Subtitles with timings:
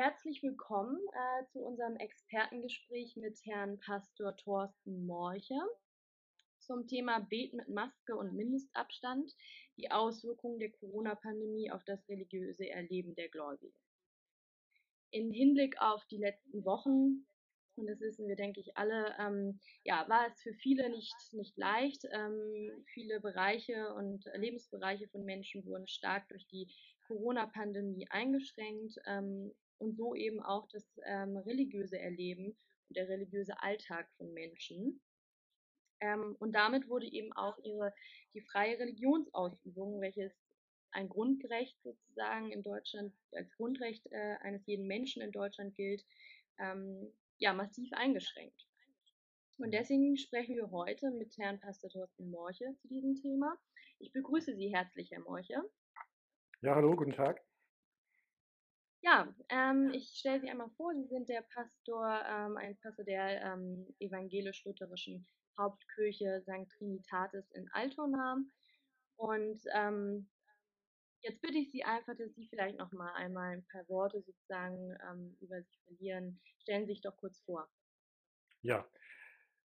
[0.00, 5.60] Herzlich willkommen äh, zu unserem Expertengespräch mit Herrn Pastor Thorsten Morche
[6.58, 9.30] zum Thema Beten mit Maske und Mindestabstand,
[9.76, 13.76] die Auswirkungen der Corona-Pandemie auf das religiöse Erleben der Gläubigen.
[15.10, 17.26] In Hinblick auf die letzten Wochen,
[17.76, 21.58] und das wissen wir, denke ich, alle, ähm, ja, war es für viele nicht, nicht
[21.58, 22.06] leicht.
[22.10, 26.72] Ähm, viele Bereiche und Lebensbereiche von Menschen wurden stark durch die
[27.06, 28.98] Corona-Pandemie eingeschränkt.
[29.04, 32.56] Ähm, und so eben auch das ähm, religiöse Erleben
[32.88, 35.00] und der religiöse Alltag von Menschen.
[36.00, 37.92] Ähm, und damit wurde eben auch ihre,
[38.34, 40.32] die freie Religionsausübung, welches
[40.92, 46.04] ein Grundrecht sozusagen in Deutschland, als Grundrecht äh, eines jeden Menschen in Deutschland gilt,
[46.58, 48.66] ähm, ja, massiv eingeschränkt.
[49.58, 53.56] Und deswegen sprechen wir heute mit Herrn Pastor Thorsten Morche zu diesem Thema.
[53.98, 55.62] Ich begrüße Sie herzlich, Herr Morche.
[56.62, 57.40] Ja, hallo, guten Tag.
[59.02, 63.42] Ja, ähm, ich stelle Sie einmal vor, Sie sind der Pastor, ähm, ein Pastor der
[63.42, 65.26] ähm, evangelisch-lutherischen
[65.58, 66.70] Hauptkirche St.
[66.76, 68.36] Trinitatis in Altona.
[69.16, 70.28] Und ähm,
[71.22, 74.94] jetzt bitte ich Sie einfach, dass Sie vielleicht noch mal einmal ein paar Worte sozusagen
[75.10, 76.40] ähm, über sich verlieren.
[76.58, 77.70] Stellen Sie sich doch kurz vor.
[78.62, 78.86] Ja,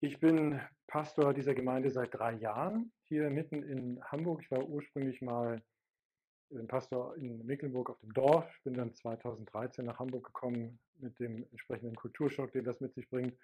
[0.02, 4.42] ich bin Pastor dieser Gemeinde seit drei Jahren hier mitten in Hamburg.
[4.44, 5.64] Ich war ursprünglich mal
[6.54, 11.48] bin Pastor in Mecklenburg auf dem Dorf, bin dann 2013 nach Hamburg gekommen mit dem
[11.52, 13.38] entsprechenden Kulturschock, den das mit sich bringt.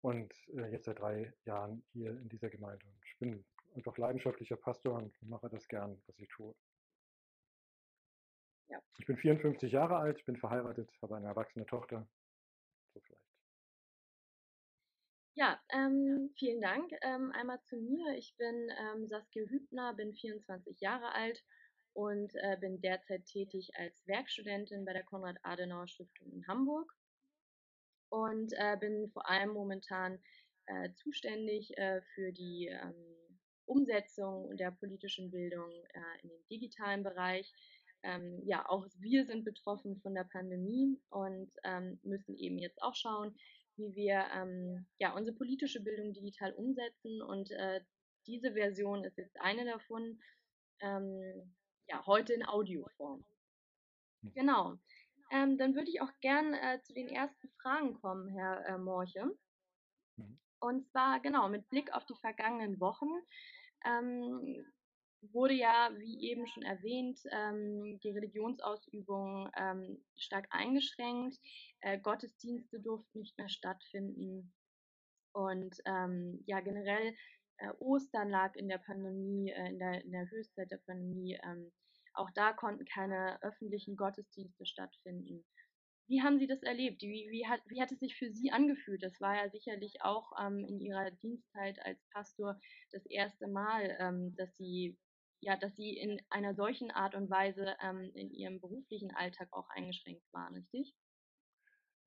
[0.00, 2.86] Und äh, jetzt seit drei Jahren hier in dieser Gemeinde.
[2.86, 6.54] Und ich bin einfach leidenschaftlicher Pastor und mache das gern, was ich tue.
[8.68, 8.80] Ja.
[8.98, 12.06] Ich bin 54 Jahre alt, bin verheiratet, habe eine erwachsene Tochter.
[12.94, 13.28] So vielleicht.
[15.34, 16.90] Ja, ähm, vielen Dank.
[17.02, 18.16] Ähm, einmal zu mir.
[18.16, 21.44] Ich bin ähm, Saskia Hübner, bin 24 Jahre alt
[21.98, 26.94] und äh, bin derzeit tätig als Werkstudentin bei der Konrad-Adenauer-Stiftung in Hamburg
[28.08, 30.20] und äh, bin vor allem momentan
[30.66, 32.94] äh, zuständig äh, für die ähm,
[33.66, 37.52] Umsetzung der politischen Bildung äh, in den digitalen Bereich.
[38.04, 42.94] Ähm, ja, auch wir sind betroffen von der Pandemie und ähm, müssen eben jetzt auch
[42.94, 43.34] schauen,
[43.74, 47.20] wie wir ähm, ja, unsere politische Bildung digital umsetzen.
[47.22, 47.80] Und äh,
[48.28, 50.20] diese Version ist jetzt eine davon.
[50.80, 51.56] Ähm,
[51.88, 53.24] ja, heute in Audioform.
[54.22, 54.32] Hm.
[54.34, 54.78] Genau.
[55.30, 59.30] Ähm, dann würde ich auch gern äh, zu den ersten Fragen kommen, Herr äh, Morche.
[60.16, 60.38] Mhm.
[60.60, 63.10] Und zwar, genau, mit Blick auf die vergangenen Wochen
[63.84, 64.64] ähm,
[65.20, 71.38] wurde ja, wie eben schon erwähnt, ähm, die Religionsausübung ähm, stark eingeschränkt.
[71.80, 74.54] Äh, Gottesdienste durften nicht mehr stattfinden.
[75.32, 77.14] Und ähm, ja, generell
[77.58, 81.38] äh, Ostern lag in der Pandemie, äh, in, der, in der Höchstzeit der Pandemie.
[81.44, 81.72] Ähm,
[82.14, 85.44] auch da konnten keine öffentlichen Gottesdienste stattfinden.
[86.08, 87.02] Wie haben Sie das erlebt?
[87.02, 89.02] Wie, wie, hat, wie hat es sich für Sie angefühlt?
[89.02, 92.58] Das war ja sicherlich auch ähm, in Ihrer Dienstzeit als Pastor
[92.92, 94.96] das erste Mal, ähm, dass Sie
[95.40, 99.68] ja, dass Sie in einer solchen Art und Weise ähm, in Ihrem beruflichen Alltag auch
[99.70, 100.94] eingeschränkt waren, richtig?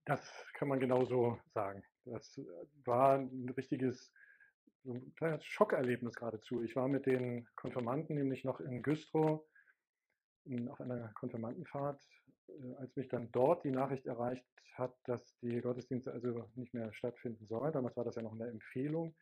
[0.06, 0.22] Das
[0.53, 1.83] kann man genauso sagen.
[2.06, 2.44] Das äh,
[2.85, 4.12] war ein richtiges
[4.84, 6.64] so ein kleines Schockerlebnis geradezu.
[6.64, 9.42] Ich war mit den Konfirmanden nämlich noch in Güstrow
[10.69, 12.02] auf einer Konfirmandenfahrt,
[12.47, 16.94] äh, als mich dann dort die Nachricht erreicht hat, dass die Gottesdienste also nicht mehr
[16.94, 17.74] stattfinden sollen.
[17.74, 19.16] Damals war das ja noch eine Empfehlung.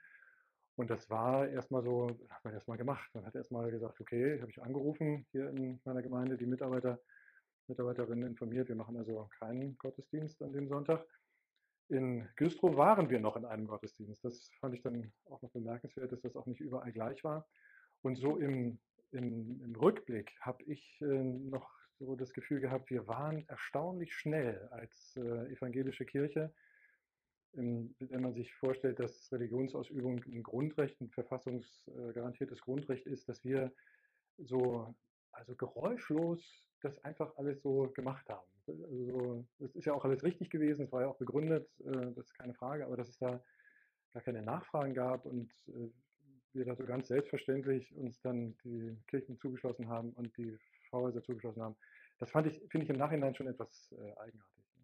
[0.76, 3.10] Und das war erstmal so, hat man erstmal gemacht.
[3.14, 7.02] Man hat erstmal gesagt, okay, habe ich angerufen hier in meiner Gemeinde, die Mitarbeiter,
[7.68, 11.06] Mitarbeiterinnen informiert, wir machen also keinen Gottesdienst an dem Sonntag.
[11.90, 14.24] In Güstrow waren wir noch in einem Gottesdienst.
[14.24, 17.48] Das fand ich dann auch noch bemerkenswert, dass das auch nicht überall gleich war.
[18.04, 18.80] Und so im,
[19.12, 24.68] im, im Rückblick habe ich äh, noch so das Gefühl gehabt, wir waren erstaunlich schnell
[24.72, 26.54] als äh, evangelische Kirche.
[27.54, 33.74] Wenn man sich vorstellt, dass Religionsausübung ein Grundrecht, ein verfassungsgarantiertes Grundrecht ist, dass wir
[34.38, 34.94] so
[35.32, 38.48] also geräuschlos das einfach alles so gemacht haben.
[38.68, 42.28] Also, das ist ja auch alles richtig gewesen, es war ja auch begründet, äh, das
[42.28, 43.42] ist keine Frage, aber dass es da
[44.14, 45.90] gar keine Nachfragen gab und äh,
[46.54, 50.58] wir da so ganz selbstverständlich uns dann die Kirchen zugeschlossen haben und die
[50.90, 51.76] Pfarrhäuser zugeschlossen haben,
[52.18, 54.64] das fand ich, finde ich im Nachhinein schon etwas äh, eigenartig.
[54.76, 54.84] Ne?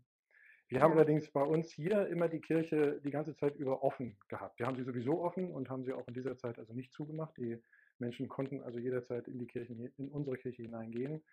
[0.70, 4.60] Wir haben allerdings bei uns hier immer die Kirche die ganze Zeit über offen gehabt.
[4.60, 7.36] Wir haben sie sowieso offen und haben sie auch in dieser Zeit also nicht zugemacht.
[7.38, 7.62] Die
[8.00, 11.24] Menschen konnten also jederzeit in die Kirchen, in unsere Kirche hineingehen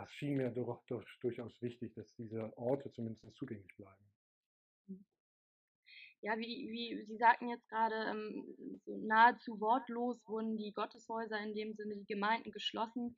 [0.00, 4.12] das schien mir doch, doch durchaus wichtig, dass diese Orte zumindest zugänglich bleiben.
[4.88, 5.04] Hm.
[6.22, 11.54] Ja, wie, wie Sie sagten jetzt gerade, ähm, so nahezu wortlos wurden die Gotteshäuser in
[11.54, 13.16] dem Sinne, die Gemeinden geschlossen.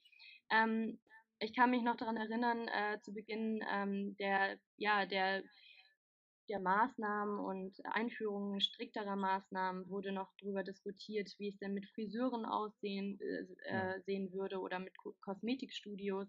[0.51, 1.01] Ähm,
[1.41, 5.43] ich kann mich noch daran erinnern, äh, zu Beginn ähm, der, ja, der,
[6.49, 12.45] der Maßnahmen und Einführung strikterer Maßnahmen wurde noch darüber diskutiert, wie es denn mit Friseuren
[12.45, 13.95] aussehen äh, Ja.
[13.97, 16.29] äh, sehen würde oder mit Ko Kosmetikstudios.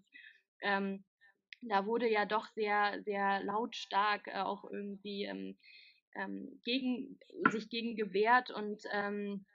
[0.62, 1.04] Ähm,
[1.62, 5.58] da wurde ja doch sehr, sehr lautstark äh, auch irgendwie ähm,
[6.14, 7.18] ähm, gegen,
[7.50, 9.46] sich gegen gewehrt und ähm,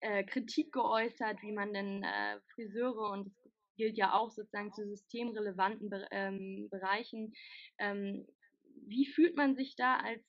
[0.00, 4.86] äh, Kritik geäußert, wie man denn äh, Friseure und das gilt ja auch sozusagen zu
[4.86, 7.32] systemrelevanten Be ähm, Bereichen.
[7.78, 8.26] Ähm,
[8.86, 10.22] wie fühlt man sich da als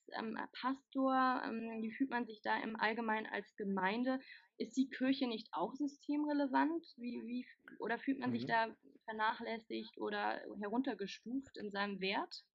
[0.61, 1.41] Pastor?
[1.81, 4.19] Wie fühlt man sich da im Allgemeinen als Gemeinde?
[4.57, 6.85] Ist die Kirche nicht auch systemrelevant?
[6.97, 7.47] Wie, wie,
[7.79, 8.47] oder fühlt man sich Mhm.
[8.47, 8.75] da
[9.05, 12.45] vernachlässigt oder heruntergestuft in seinem Wert?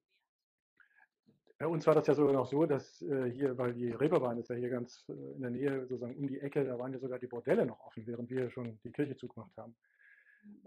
[1.59, 4.49] Bei uns war das ja sogar noch so, dass äh, hier, weil die Reeperbahn ist
[4.49, 7.17] ja hier ganz äh, in der Nähe, sozusagen um die Ecke, da waren ja sogar
[7.19, 9.75] die Bordelle noch offen, während wir schon die Kirche zugemacht haben.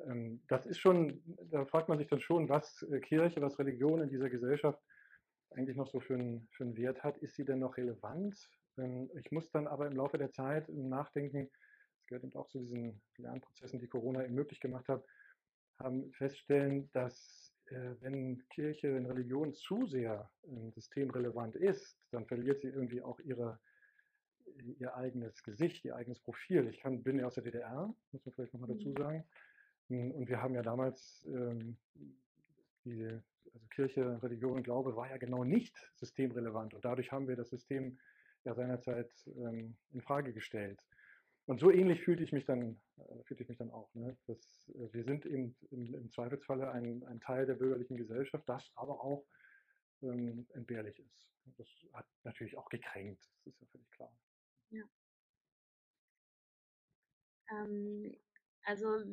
[0.06, 4.02] Ähm, das ist schon, da fragt man sich dann schon, was äh, Kirche, was Religion
[4.02, 4.80] in dieser Gesellschaft
[5.50, 6.16] eigentlich noch so für
[6.50, 7.18] für einen Wert hat.
[7.18, 8.50] Ist sie denn noch relevant?
[8.76, 11.50] Ich muss dann aber im Laufe der Zeit im Nachdenken,
[11.96, 15.04] das gehört eben auch zu diesen Lernprozessen, die Corona eben möglich gemacht hat,
[15.78, 20.30] haben feststellen, dass äh, wenn Kirche, wenn Religion zu sehr
[20.74, 23.58] systemrelevant ist, dann verliert sie irgendwie auch ihre,
[24.78, 26.68] ihr eigenes Gesicht, ihr eigenes Profil.
[26.68, 28.96] Ich kann, bin ja aus der DDR, muss man vielleicht nochmal dazu Mhm.
[28.96, 29.24] sagen.
[29.88, 31.76] Hm, Und wir haben ja damals ähm,
[32.84, 33.04] die
[33.52, 36.74] also Kirche, Religion, Glaube war ja genau nicht systemrelevant.
[36.74, 37.98] Und dadurch haben wir das System
[38.44, 40.80] ja seinerzeit ähm, in Frage gestellt.
[41.46, 43.92] Und so ähnlich fühlte ich mich dann, äh, fühlte ich mich dann auch.
[43.94, 44.16] Ne?
[44.26, 44.38] Das,
[44.68, 49.00] äh, wir sind eben im, im Zweifelsfalle ein, ein Teil der bürgerlichen Gesellschaft, das aber
[49.02, 49.24] auch
[50.02, 51.28] ähm, entbehrlich ist.
[51.56, 54.12] Das hat natürlich auch gekränkt, das ist ja völlig klar.
[57.50, 58.16] Ähm,
[58.62, 59.04] also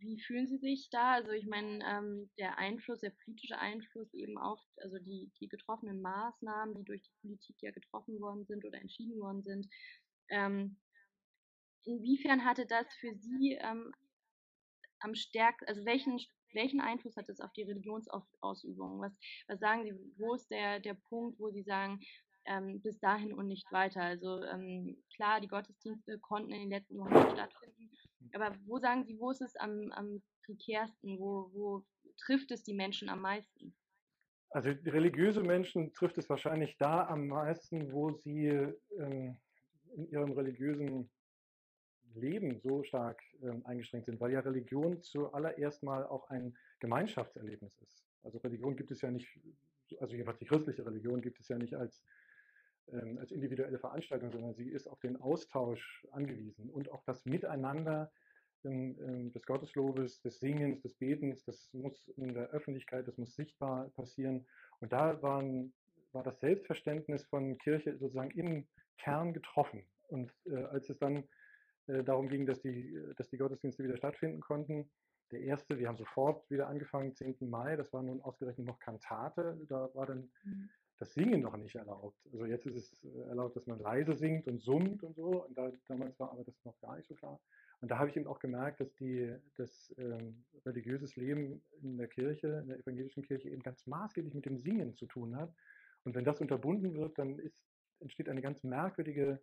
[0.00, 1.12] wie fühlen Sie sich da?
[1.12, 6.00] Also ich meine, ähm, der Einfluss, der politische Einfluss eben auf, also die, die getroffenen
[6.00, 9.68] Maßnahmen, die durch die Politik ja getroffen worden sind oder entschieden worden sind,
[10.28, 10.78] ähm,
[11.84, 13.92] inwiefern hatte das für Sie ähm,
[15.00, 16.18] am stärksten, also welchen,
[16.52, 19.00] welchen Einfluss hat das auf die Religionsausübung?
[19.00, 19.12] Was,
[19.48, 22.00] was sagen Sie, wo ist der, der Punkt, wo Sie sagen,
[22.46, 24.02] ähm, bis dahin und nicht weiter?
[24.02, 27.90] Also ähm, klar, die Gottesdienste konnten in den letzten Wochen nicht stattfinden,
[28.32, 31.18] aber wo sagen Sie, wo ist es am, am prekärsten?
[31.18, 31.84] Wo, wo
[32.18, 33.74] trifft es die Menschen am meisten?
[34.50, 38.48] Also religiöse Menschen trifft es wahrscheinlich da am meisten, wo sie
[38.98, 39.36] ähm,
[39.94, 41.08] in ihrem religiösen
[42.14, 48.04] Leben so stark ähm, eingeschränkt sind, weil ja Religion zuallererst mal auch ein Gemeinschaftserlebnis ist.
[48.22, 49.28] Also Religion gibt es ja nicht,
[50.00, 52.04] also jedenfalls die christliche Religion gibt es ja nicht als,
[53.18, 58.10] als individuelle Veranstaltung, sondern sie ist auf den Austausch angewiesen und auch das Miteinander
[58.64, 63.88] ähm, des Gotteslobes, des Singens, des Betens, das muss in der Öffentlichkeit, das muss sichtbar
[63.90, 64.46] passieren.
[64.80, 65.72] Und da waren,
[66.12, 68.66] war das Selbstverständnis von Kirche sozusagen im
[68.98, 69.84] Kern getroffen.
[70.08, 71.24] Und äh, als es dann
[71.86, 74.90] äh, darum ging, dass die, dass die Gottesdienste wieder stattfinden konnten,
[75.30, 77.36] der erste, wir haben sofort wieder angefangen, 10.
[77.48, 80.70] Mai, das war nun ausgerechnet noch Kantate, da war dann Mhm.
[81.00, 82.18] Das Singen noch nicht erlaubt.
[82.30, 85.44] Also jetzt ist es äh, erlaubt, dass man leise singt und summt und so.
[85.46, 87.40] Und da, damals war aber das noch gar nicht so klar.
[87.80, 92.08] Und da habe ich eben auch gemerkt, dass die, das ähm, religiöses Leben in der
[92.08, 95.50] Kirche, in der evangelischen Kirche eben ganz maßgeblich mit dem Singen zu tun hat.
[96.04, 97.58] Und wenn das unterbunden wird, dann ist,
[98.00, 99.40] entsteht eine ganz merkwürdige,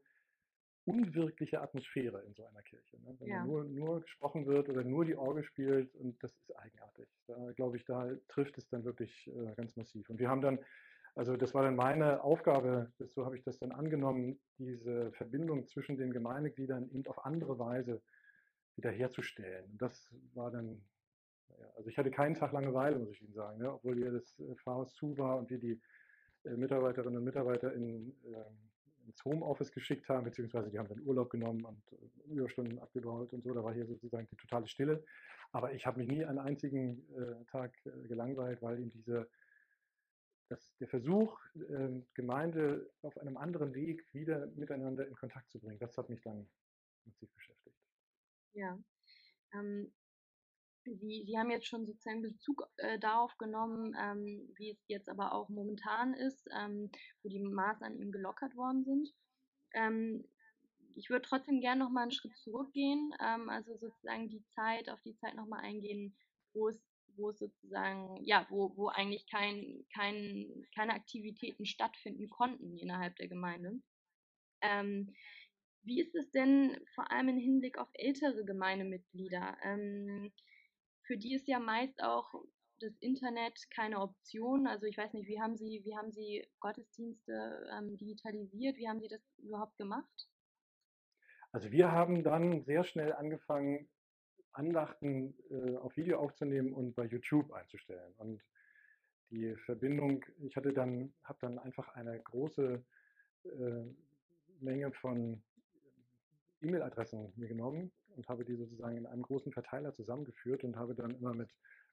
[0.85, 3.01] unwirkliche Atmosphäre in so einer Kirche.
[3.01, 3.15] Ne?
[3.19, 3.43] Wenn Ja.
[3.43, 7.09] nur, nur gesprochen wird oder nur die Orgel spielt und das ist eigenartig.
[7.25, 10.07] Da glaube ich, da trifft es dann wirklich äh, ganz massiv.
[10.09, 10.59] Und wir haben dann,
[11.17, 15.97] also das war dann meine Aufgabe, so habe ich das dann angenommen, diese Verbindung zwischen
[15.97, 18.03] den Gemeindegliedern eben auf andere Weise
[18.75, 19.65] wiederherzustellen.
[19.79, 20.79] Das war dann,
[21.50, 23.74] naja, also ich hatte keinen Tag Langeweile, muss ich Ihnen sagen, ne?
[23.74, 25.81] obwohl hier das äh, Pfarrhaus zu war und wir die
[26.43, 28.69] äh, Mitarbeiterinnen und Mitarbeiter in, ähm,
[29.07, 33.43] ins Homeoffice geschickt haben, beziehungsweise die haben dann Urlaub genommen und äh, Überstunden abgebaut und
[33.43, 33.55] so.
[33.55, 35.03] Da war hier sozusagen die totale Stille.
[35.51, 39.27] Aber ich habe mich nie einen einzigen äh, Tag äh, gelangweilt, weil eben diese,
[40.49, 45.79] das, der Versuch, äh, Gemeinde auf einem anderen Weg wieder miteinander in Kontakt zu bringen,
[45.79, 46.49] das hat mich dann
[47.05, 47.77] massiv beschäftigt.
[48.53, 48.77] Ja.
[49.53, 49.91] Ähm,
[50.95, 55.33] Sie, Sie haben jetzt schon sozusagen Bezug äh, darauf genommen, ähm, wie es jetzt aber
[55.33, 56.89] auch momentan ist, ähm,
[57.23, 59.13] wo die Maßnahmen eben gelockert worden sind.
[59.73, 60.23] Ähm,
[60.95, 65.01] ich würde trotzdem gerne noch mal einen Schritt zurückgehen, ähm, also sozusagen die Zeit, auf
[65.01, 66.15] die Zeit noch mal eingehen,
[66.53, 66.87] wo es,
[67.17, 73.79] wo sozusagen, ja, wo, wo eigentlich kein, kein, keine Aktivitäten stattfinden konnten innerhalb der Gemeinde.
[74.62, 75.13] Ähm,
[75.83, 79.57] wie ist es denn vor allem im Hinblick auf ältere Gemeindemitglieder?
[79.63, 80.31] Ähm,
[81.05, 82.33] für die ist ja meist auch
[82.79, 84.67] das Internet keine Option.
[84.67, 88.77] Also ich weiß nicht, wie haben Sie, wie haben Sie Gottesdienste ähm, digitalisiert?
[88.77, 90.27] Wie haben Sie das überhaupt gemacht?
[91.51, 93.89] Also wir haben dann sehr schnell angefangen,
[94.57, 98.13] Andachten äh, auf Video aufzunehmen und bei YouTube einzustellen.
[98.17, 98.41] Und
[99.29, 102.83] die Verbindung, ich hatte dann, habe dann einfach eine große
[103.43, 103.83] äh,
[104.59, 105.41] Menge von
[106.61, 111.11] E-Mail-Adressen mir genommen und habe die sozusagen in einem großen Verteiler zusammengeführt und habe dann
[111.11, 111.51] immer mit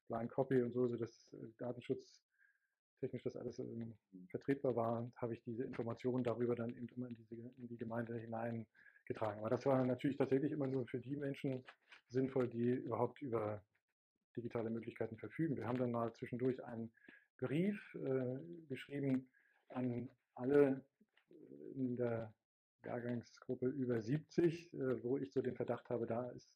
[0.09, 3.94] Blind Copy und so, so dass äh, datenschutztechnisch das alles ähm,
[4.30, 8.14] vertretbar war, habe ich diese Informationen darüber dann eben immer in, diese, in die Gemeinde
[9.06, 9.40] hineingetragen.
[9.40, 11.64] Aber das war natürlich tatsächlich immer nur für die Menschen
[12.11, 13.62] sinnvoll, die überhaupt über
[14.37, 15.56] digitale Möglichkeiten verfügen.
[15.56, 16.92] Wir haben dann mal zwischendurch einen
[17.38, 19.28] Brief äh, geschrieben
[19.68, 20.84] an alle
[21.75, 22.32] in der
[22.84, 26.52] Jahrgangsgruppe über 70, äh, wo ich so den Verdacht habe, da ist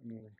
[0.00, 0.36] ähm,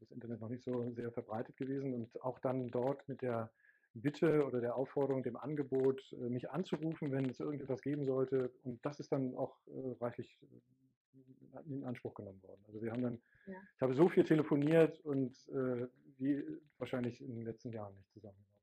[0.00, 3.50] das Internet noch nicht so sehr verbreitet gewesen und auch dann dort mit der
[3.94, 8.50] Bitte oder der Aufforderung, dem Angebot, äh, mich anzurufen, wenn es irgendetwas geben sollte.
[8.62, 10.38] Und das ist dann auch äh, reichlich
[11.66, 12.64] in Anspruch genommen worden.
[12.66, 13.54] Also wir haben dann, ja.
[13.76, 15.36] ich habe so viel telefoniert und
[16.18, 16.42] wie
[16.78, 18.54] wahrscheinlich in den letzten Jahren nicht zusammengenommen.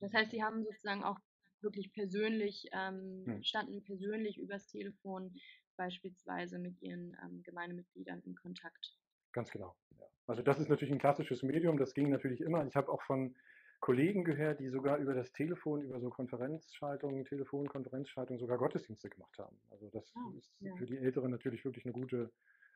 [0.00, 1.20] Das heißt, Sie haben sozusagen auch
[1.60, 3.42] wirklich persönlich, ähm, hm.
[3.44, 5.32] standen persönlich übers Telefon
[5.76, 8.96] beispielsweise mit ihren ähm, Gemeindemitgliedern in Kontakt.
[9.32, 9.76] Ganz genau.
[9.98, 10.06] Ja.
[10.26, 12.66] Also das ist natürlich ein klassisches Medium, das ging natürlich immer.
[12.66, 13.34] Ich habe auch von
[13.82, 19.58] Kollegen gehört, die sogar über das Telefon, über so Konferenzschaltungen, Telefonkonferenzschaltungen sogar Gottesdienste gemacht haben.
[19.70, 20.72] Also das oh, ist ja.
[20.76, 22.30] für die Älteren natürlich wirklich eine gute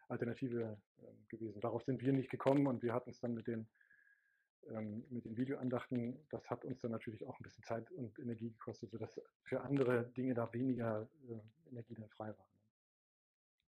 [0.08, 1.60] Alternative äh, gewesen.
[1.60, 3.68] Darauf sind wir nicht gekommen und wir hatten es dann mit den
[4.68, 8.50] ähm, mit den Videoandachten, das hat uns dann natürlich auch ein bisschen Zeit und Energie
[8.50, 12.46] gekostet, sodass für andere Dinge da weniger äh, Energie dann frei war.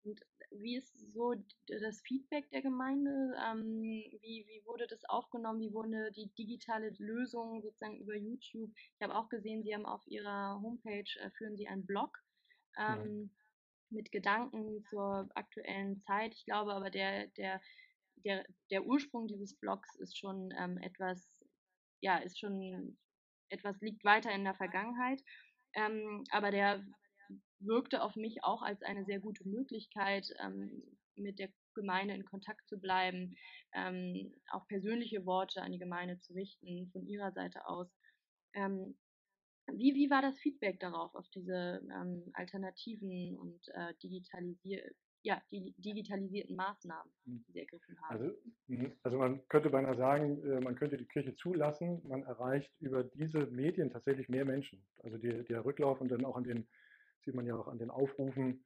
[0.04, 1.34] Und wie ist so
[1.66, 3.34] das Feedback der Gemeinde?
[3.44, 5.60] Ähm, wie, wie wurde das aufgenommen?
[5.60, 8.70] Wie wurde die digitale Lösung sozusagen über YouTube?
[8.74, 12.18] Ich habe auch gesehen, Sie haben auf Ihrer Homepage, äh, führen Sie einen Blog
[12.78, 13.96] ähm, ja.
[13.98, 16.34] mit Gedanken zur aktuellen Zeit.
[16.34, 17.60] Ich glaube aber, der, der
[18.24, 21.44] der, der Ursprung dieses Blogs ist schon ähm, etwas,
[22.00, 22.98] ja, ist schon
[23.48, 25.22] etwas, liegt weiter in der Vergangenheit.
[25.74, 26.84] Ähm, aber der
[27.60, 30.82] wirkte auf mich auch als eine sehr gute Möglichkeit, ähm,
[31.16, 33.36] mit der Gemeinde in Kontakt zu bleiben,
[33.74, 37.88] ähm, auch persönliche Worte an die Gemeinde zu richten von ihrer Seite aus.
[38.54, 38.96] Ähm,
[39.72, 44.82] wie, wie war das Feedback darauf, auf diese ähm, Alternativen und äh, digitalisier
[45.22, 47.44] ja, die digitalisierten Maßnahmen, hm.
[47.46, 48.10] die sie ergriffen haben.
[48.10, 48.34] Also,
[48.68, 53.04] hm, also man könnte beinahe sagen, äh, man könnte die Kirche zulassen, man erreicht über
[53.04, 54.82] diese Medien tatsächlich mehr Menschen.
[55.02, 56.66] Also die, der Rücklauf und dann auch an den,
[57.24, 58.64] sieht man ja auch an den Aufrufen,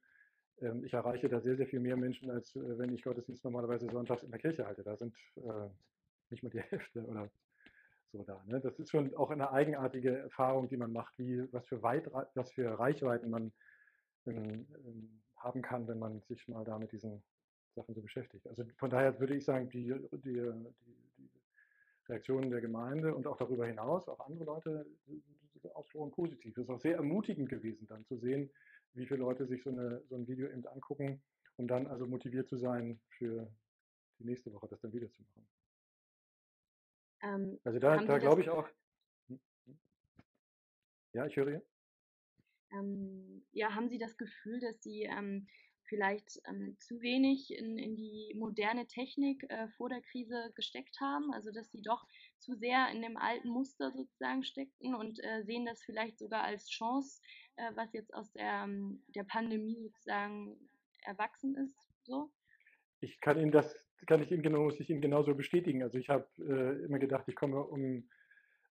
[0.61, 3.89] ähm, ich erreiche da sehr, sehr viel mehr Menschen, als äh, wenn ich Gottesdienst normalerweise
[3.89, 4.83] sonntags in der Kirche halte.
[4.83, 5.69] Da sind äh,
[6.29, 7.29] nicht mal die Hälfte oder
[8.11, 8.41] so da.
[8.45, 8.59] Ne?
[8.61, 12.51] Das ist schon auch eine eigenartige Erfahrung, die man macht, wie, was, für Weit, was
[12.51, 13.51] für Reichweiten man
[14.27, 17.23] ähm, ähm, haben kann, wenn man sich mal da mit diesen
[17.75, 18.47] Sachen so beschäftigt.
[18.47, 21.29] Also von daher würde ich sagen, die, die, die, die
[22.07, 24.85] Reaktionen der Gemeinde und auch darüber hinaus, auch andere Leute,
[25.73, 26.57] ausgesprochen positiv.
[26.57, 28.49] Es ist auch sehr ermutigend gewesen, dann zu sehen,
[28.93, 31.21] wie viele Leute sich so, eine, so ein Video eben angucken,
[31.57, 33.51] um dann also motiviert zu sein, für
[34.19, 35.47] die nächste Woche das dann wieder zu machen.
[37.21, 38.67] Ähm, also da, da glaube ich auch.
[39.27, 39.79] Hm, hm.
[41.13, 41.65] Ja, ich höre hier
[42.75, 45.47] ähm, ja, haben Sie das Gefühl, dass Sie ähm,
[45.83, 51.31] vielleicht ähm, zu wenig in, in die moderne Technik äh, vor der Krise gesteckt haben?
[51.33, 52.05] Also dass Sie doch
[52.39, 56.69] zu sehr in dem alten Muster sozusagen steckten und äh, sehen das vielleicht sogar als
[56.69, 57.21] Chance,
[57.55, 60.57] äh, was jetzt aus der, ähm, der Pandemie sozusagen
[61.03, 61.77] erwachsen ist?
[62.03, 62.31] So?
[63.01, 63.75] Ich kann Ihnen das,
[64.07, 65.83] kann ich Ihnen genau, muss ich Ihnen genauso bestätigen.
[65.83, 68.09] Also ich habe äh, immer gedacht, ich komme um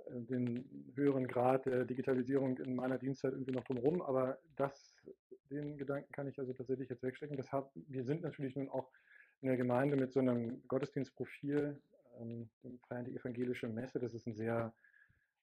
[0.05, 4.95] äh, den höheren Grad der Digitalisierung in meiner Dienstzeit irgendwie noch drumherum, aber das,
[5.49, 7.37] den Gedanken kann ich also tatsächlich jetzt wegstecken.
[7.37, 8.91] Das hat, wir sind natürlich nun auch
[9.41, 11.79] eine Gemeinde mit so einem Gottesdienstprofil,
[12.19, 12.49] ähm,
[12.87, 13.99] feiern die evangelische Messe.
[13.99, 14.73] Das ist ein sehr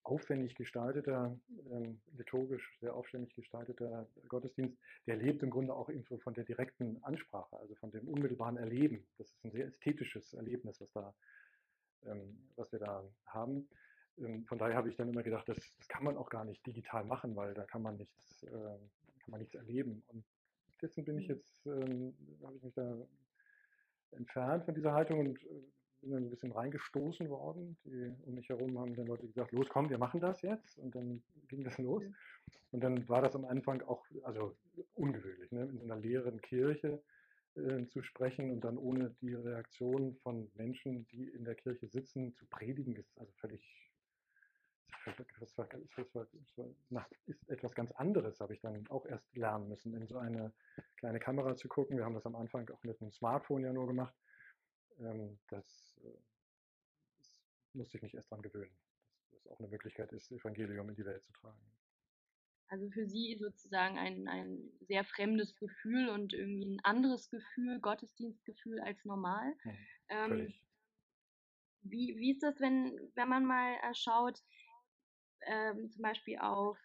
[0.05, 1.37] aufwendig gestalteter,
[1.71, 4.79] ähm, liturgisch sehr aufwendig gestalteter Gottesdienst.
[5.07, 5.91] Der lebt im Grunde auch
[6.23, 9.07] von der direkten Ansprache, also von dem unmittelbaren Erleben.
[9.19, 11.15] Das ist ein sehr ästhetisches Erlebnis, was, da,
[12.05, 13.67] ähm, was wir da haben.
[14.19, 16.65] Ähm, von daher habe ich dann immer gedacht, das, das, kann man auch gar nicht
[16.67, 20.03] digital machen, weil da kann man nichts, äh, kann man nichts erleben.
[20.09, 20.25] Und
[20.83, 21.35] dessen bin ich mhm.
[21.35, 23.07] jetzt, ähm, habe ich mich da
[24.11, 25.63] entfernt von dieser Haltung und äh,
[26.05, 27.77] bin dann ein bisschen reingestoßen worden.
[27.85, 30.79] Die um mich herum haben dann Leute gesagt, los, komm, wir machen das jetzt.
[30.79, 32.05] Und dann ging das los.
[32.71, 34.57] Und dann war das am Anfang auch, also
[34.95, 35.65] ungewöhnlich, ne?
[35.65, 37.03] in so einer leeren Kirche
[37.57, 42.35] äh, zu sprechen und dann ohne die Reaktion von Menschen, die in der Kirche sitzen,
[42.35, 43.85] zu predigen, ist also völlig
[45.39, 46.59] das war, das war, das
[46.91, 50.53] war, ist etwas ganz anderes, habe ich dann auch erst lernen müssen, in so eine
[50.97, 51.99] kleine Kamera zu gucken.
[51.99, 54.15] Wir haben das am Anfang auch mit einem Smartphone ja nur gemacht.
[54.99, 57.35] Ähm, das, das
[57.73, 58.77] musste ich mich erst daran gewöhnen,
[59.31, 61.59] dass das auch eine Möglichkeit ist, Evangelium in die Welt zu tragen.
[62.69, 68.81] Also für Sie sozusagen ein, ein sehr fremdes Gefühl und irgendwie ein anderes Gefühl, Gottesdienstgefühl
[68.81, 69.55] als normal.
[69.63, 69.77] Hm,
[70.09, 70.55] ähm,
[71.83, 74.43] wie, wie ist das, wenn, wenn man mal äh, schaut,
[75.43, 76.79] ähm, zum Beispiel auf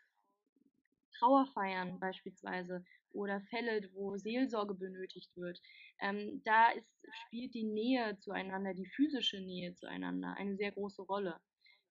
[1.13, 5.59] Trauerfeiern beispielsweise oder Fälle, wo Seelsorge benötigt wird.
[5.99, 6.87] Ähm, da ist,
[7.25, 11.39] spielt die Nähe zueinander, die physische Nähe zueinander eine sehr große Rolle.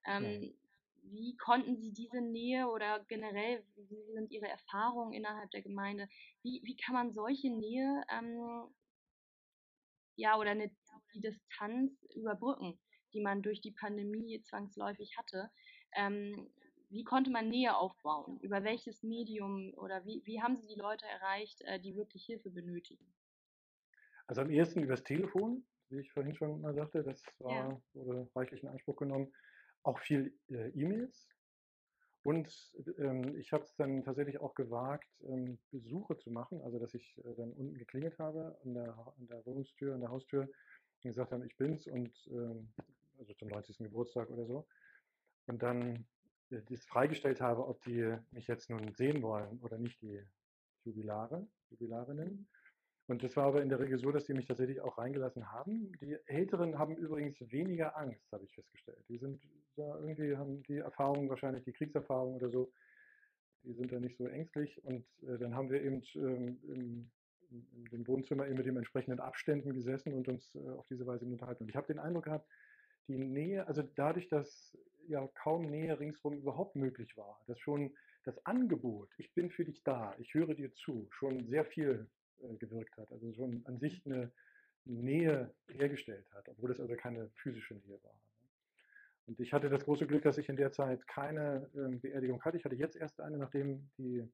[0.06, 0.50] Ähm, ja.
[1.10, 6.08] Wie konnten Sie diese Nähe oder generell, wie sind Ihre Erfahrungen innerhalb der Gemeinde?
[6.42, 8.68] Wie, wie kann man solche Nähe ähm,
[10.16, 10.70] ja, oder eine,
[11.14, 12.78] die Distanz überbrücken,
[13.14, 15.50] die man durch die Pandemie zwangsläufig hatte?
[15.96, 16.50] Ähm,
[16.90, 18.38] wie konnte man Nähe aufbauen?
[18.40, 22.50] Über welches Medium oder wie, wie haben Sie die Leute erreicht, äh, die wirklich Hilfe
[22.50, 23.04] benötigen?
[24.26, 27.82] Also am ehesten übers Telefon, wie ich vorhin schon mal sagte, das war, ja.
[27.94, 29.32] wurde reichlich in Anspruch genommen.
[29.82, 31.28] Auch viel äh, E-Mails.
[32.24, 36.92] Und ähm, ich habe es dann tatsächlich auch gewagt, ähm, Besuche zu machen, also dass
[36.92, 41.10] ich äh, dann unten geklingelt habe an der, an der Wohnungstür, an der Haustür und
[41.10, 42.68] gesagt habe, ich bin's und ähm,
[43.18, 43.78] also zum 90.
[43.78, 44.66] Geburtstag oder so.
[45.46, 46.06] Und dann
[46.50, 50.20] das freigestellt habe, ob die mich jetzt nun sehen wollen oder nicht, die
[50.84, 52.48] Jubilare, Jubilarinnen.
[53.08, 55.92] Und das war aber in der Regel so, dass die mich tatsächlich auch reingelassen haben.
[56.00, 59.02] Die Älteren haben übrigens weniger Angst, habe ich festgestellt.
[59.08, 59.40] Die sind
[59.76, 62.70] da irgendwie, haben die Erfahrung, wahrscheinlich die Kriegserfahrung oder so,
[63.62, 64.84] die sind da nicht so ängstlich.
[64.84, 67.10] Und äh, dann haben wir eben ähm, im,
[67.50, 71.24] in dem Wohnzimmer eben mit den entsprechenden Abständen gesessen und uns äh, auf diese Weise
[71.24, 71.64] unterhalten.
[71.64, 72.46] Und ich habe den Eindruck gehabt,
[73.08, 74.76] die Nähe, also dadurch, dass
[75.08, 79.82] ja kaum Nähe ringsherum überhaupt möglich war, dass schon das Angebot, ich bin für dich
[79.82, 82.06] da, ich höre dir zu, schon sehr viel
[82.40, 84.30] äh, gewirkt hat, also schon an sich eine
[84.84, 88.12] Nähe hergestellt hat, obwohl es also keine physische Nähe war.
[88.12, 88.20] Ne?
[89.26, 92.58] Und ich hatte das große Glück, dass ich in der Zeit keine äh, Beerdigung hatte.
[92.58, 94.26] Ich hatte jetzt erst eine, nachdem die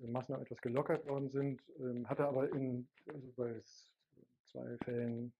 [0.00, 3.62] Maßnahmen etwas gelockert worden sind, ähm, hatte aber in, also bei
[4.44, 5.32] zwei Fällen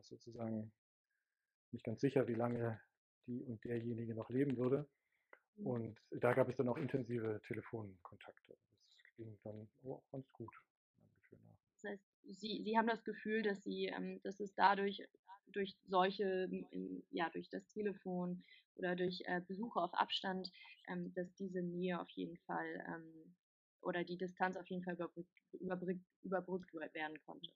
[0.00, 0.72] sozusagen
[1.76, 2.80] nicht ganz sicher, wie lange
[3.26, 4.88] die und derjenige noch leben würde.
[5.56, 5.66] Mhm.
[5.66, 8.56] Und da gab es dann auch intensive Telefonkontakte.
[8.88, 10.52] Das ging dann auch ganz gut,
[10.96, 11.58] meinem Gefühl nach.
[11.74, 12.04] Das heißt,
[12.40, 15.06] Sie, Sie haben das Gefühl, dass Sie, ähm, dass es dadurch
[15.48, 16.48] durch solche,
[17.10, 18.42] ja, durch das Telefon
[18.74, 20.50] oder durch äh, Besuche auf Abstand,
[20.88, 23.34] ähm, dass diese Nähe auf jeden Fall ähm,
[23.80, 27.52] oder die Distanz auf jeden Fall überbrückt, überbrückt, überbrückt werden konnte.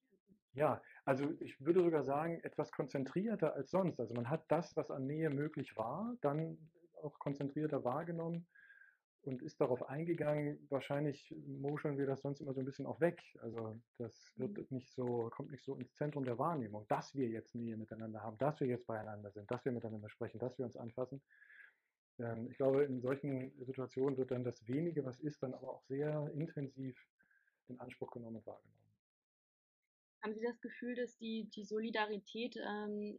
[0.54, 4.00] Ja, also ich würde sogar sagen, etwas konzentrierter als sonst.
[4.00, 6.58] Also man hat das, was an Nähe möglich war, dann
[7.02, 8.46] auch konzentrierter wahrgenommen
[9.22, 10.58] und ist darauf eingegangen.
[10.68, 13.22] Wahrscheinlich moscheln wir das sonst immer so ein bisschen auch weg.
[13.42, 14.66] Also das wird mhm.
[14.70, 18.38] nicht so, kommt nicht so ins Zentrum der Wahrnehmung, dass wir jetzt Nähe miteinander haben,
[18.38, 21.22] dass wir jetzt beieinander sind, dass wir miteinander sprechen, dass wir uns anfassen.
[22.18, 25.82] Ähm, ich glaube, in solchen Situationen wird dann das wenige, was ist, dann aber auch
[25.82, 26.98] sehr intensiv
[27.68, 28.79] in Anspruch genommen und wahrgenommen.
[30.22, 33.18] Haben Sie das Gefühl, dass die, die Solidarität, ähm,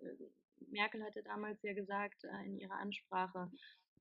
[0.69, 3.51] Merkel hatte damals ja gesagt äh, in ihrer Ansprache,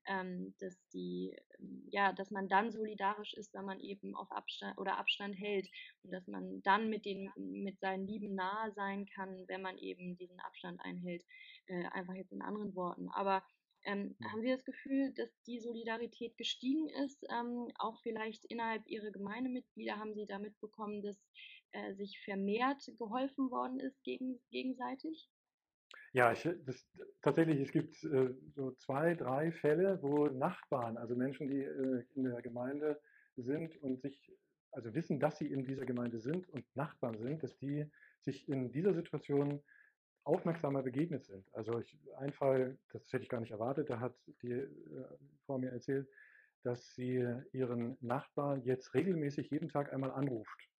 [0.07, 4.77] ähm, dass die, ähm, ja, dass man dann solidarisch ist, wenn man eben auf Abstand
[4.79, 5.69] oder Abstand hält
[6.03, 10.17] und dass man dann mit den, mit seinen Lieben nahe sein kann, wenn man eben
[10.17, 11.25] diesen Abstand einhält.
[11.67, 13.09] Äh, einfach jetzt in anderen Worten.
[13.11, 13.43] Aber
[13.85, 17.25] ähm, haben Sie das Gefühl, dass die Solidarität gestiegen ist?
[17.31, 21.19] Ähm, auch vielleicht innerhalb Ihrer Gemeindemitglieder haben Sie da mitbekommen, dass
[21.73, 25.31] äh, sich vermehrt geholfen worden ist gegen, gegenseitig?
[26.13, 26.85] Ja, ich, das,
[27.23, 32.25] tatsächlich, es gibt äh, so zwei, drei Fälle, wo Nachbarn, also Menschen, die äh, in
[32.25, 33.01] der Gemeinde
[33.37, 34.33] sind und sich,
[34.73, 37.87] also wissen, dass sie in dieser Gemeinde sind und Nachbarn sind, dass die
[38.23, 39.63] sich in dieser Situation
[40.25, 41.47] aufmerksamer begegnet sind.
[41.55, 44.69] Also ich, ein Fall, das hätte ich gar nicht erwartet, da hat die äh,
[45.47, 46.09] Frau mir erzählt,
[46.63, 50.71] dass sie ihren Nachbarn jetzt regelmäßig jeden Tag einmal anruft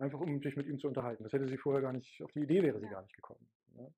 [0.00, 1.22] einfach um sich mit ihm zu unterhalten.
[1.22, 3.46] Das hätte sie vorher gar nicht, auf die Idee wäre sie gar nicht gekommen.
[3.74, 3.92] Ne?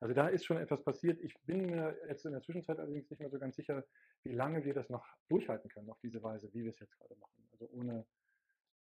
[0.00, 1.20] Also da ist schon etwas passiert.
[1.22, 3.84] Ich bin mir jetzt in der Zwischenzeit allerdings nicht mehr so ganz sicher,
[4.24, 7.14] wie lange wir das noch durchhalten können auf diese Weise, wie wir es jetzt gerade
[7.16, 7.48] machen.
[7.52, 8.06] Also ohne,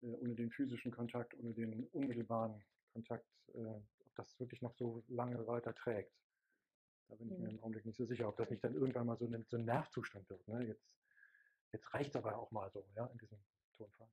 [0.02, 2.62] äh, ohne den physischen Kontakt, ohne den unmittelbaren
[2.92, 6.14] Kontakt, äh, ob das wirklich noch so lange weiter trägt.
[7.08, 9.18] Da bin ich mir im Augenblick nicht so sicher, ob das nicht dann irgendwann mal
[9.18, 10.46] so ein, so ein Nervzustand wird.
[10.48, 10.66] Ne?
[10.66, 10.90] Jetzt,
[11.72, 13.38] jetzt reicht es aber auch mal so, ja, in diesem
[13.78, 14.10] Tonfall.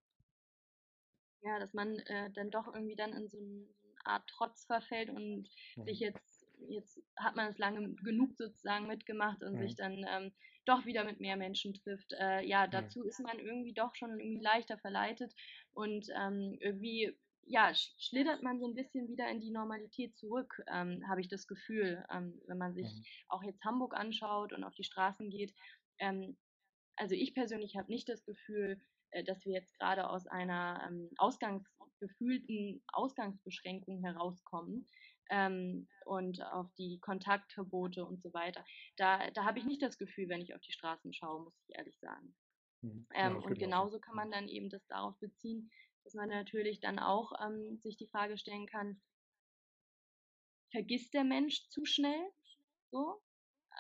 [1.43, 4.65] Ja, dass man äh, dann doch irgendwie dann in so, ein, so eine Art Trotz
[4.65, 5.85] verfällt und mhm.
[5.85, 9.63] sich jetzt, jetzt hat man es lange genug sozusagen mitgemacht und mhm.
[9.63, 10.33] sich dann ähm,
[10.65, 12.13] doch wieder mit mehr Menschen trifft.
[12.13, 12.71] Äh, ja, mhm.
[12.71, 13.09] dazu mhm.
[13.09, 15.35] ist man irgendwie doch schon irgendwie leichter verleitet
[15.73, 21.03] und ähm, irgendwie ja, schlittert man so ein bisschen wieder in die Normalität zurück, ähm,
[21.09, 23.05] habe ich das Gefühl, ähm, wenn man sich mhm.
[23.29, 25.53] auch jetzt Hamburg anschaut und auf die Straßen geht.
[25.99, 26.37] Ähm,
[26.97, 28.81] also ich persönlich habe nicht das Gefühl,
[29.25, 31.69] dass wir jetzt gerade aus einer ähm, Ausgangs
[32.01, 34.87] gefühlten Ausgangsbeschränkung herauskommen
[35.31, 38.65] ähm, und auf die Kontaktverbote und so weiter.
[38.97, 41.77] Da, da habe ich nicht das Gefühl, wenn ich auf die Straßen schaue, muss ich
[41.77, 42.35] ehrlich sagen.
[42.83, 43.07] Mhm.
[43.15, 45.71] Ja, ähm, und genauso kann man dann eben das darauf beziehen,
[46.05, 49.01] dass man natürlich dann auch ähm, sich die Frage stellen kann,
[50.73, 52.31] vergisst der Mensch zu schnell?
[52.91, 53.23] So?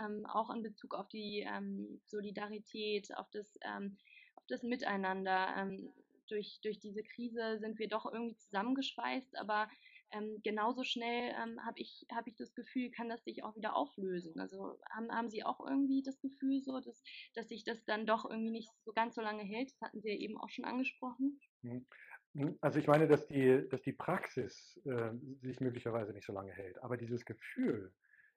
[0.01, 3.99] Ähm, auch in Bezug auf die ähm, Solidarität, auf das, ähm,
[4.43, 5.55] auf das Miteinander.
[5.57, 5.93] Ähm,
[6.29, 9.69] durch, durch diese Krise sind wir doch irgendwie zusammengeschweißt, aber
[10.13, 14.39] ähm, genauso schnell habe ich, hab ich das Gefühl, kann das sich auch wieder auflösen.
[14.39, 17.03] Also haben, haben Sie auch irgendwie das Gefühl, so, dass,
[17.35, 19.73] dass sich das dann doch irgendwie nicht so ganz so lange hält?
[19.73, 21.41] Das hatten Sie ja eben auch schon angesprochen.
[21.63, 21.87] Mhm.
[22.35, 25.11] Hm, also ich meine, dass die, dass die Praxis äh,
[25.43, 27.93] sich möglicherweise nicht so lange hält, aber dieses Gefühl,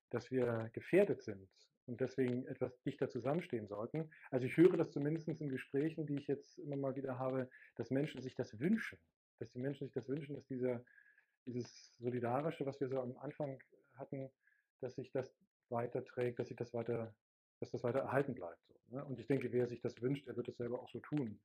[0.09, 1.49] dass wir gefährdet sind
[1.87, 4.09] und deswegen etwas dichter zusammenstehen sollten.
[4.31, 7.91] Also ich höre das zumindest in Gesprächen, die ich jetzt immer mal wieder habe, dass
[7.91, 8.99] Menschen sich das wünschen,
[9.39, 10.83] dass die Menschen sich das wünschen, dass dieser,
[11.45, 13.59] dieses Solidarische, was wir so am Anfang
[13.95, 14.29] hatten,
[14.81, 17.13] dass sich das weiterträgt, dass sich das weiter,
[17.59, 18.61] dass das weiter erhalten bleibt.
[18.87, 19.03] Ne?
[19.03, 21.39] Und ich denke, wer sich das wünscht, der wird es selber auch so tun.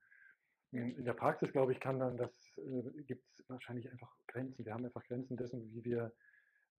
[0.73, 4.65] In der Praxis, glaube ich, kann dann das, äh, gibt es wahrscheinlich einfach Grenzen.
[4.65, 6.13] Wir haben einfach Grenzen dessen, wie wir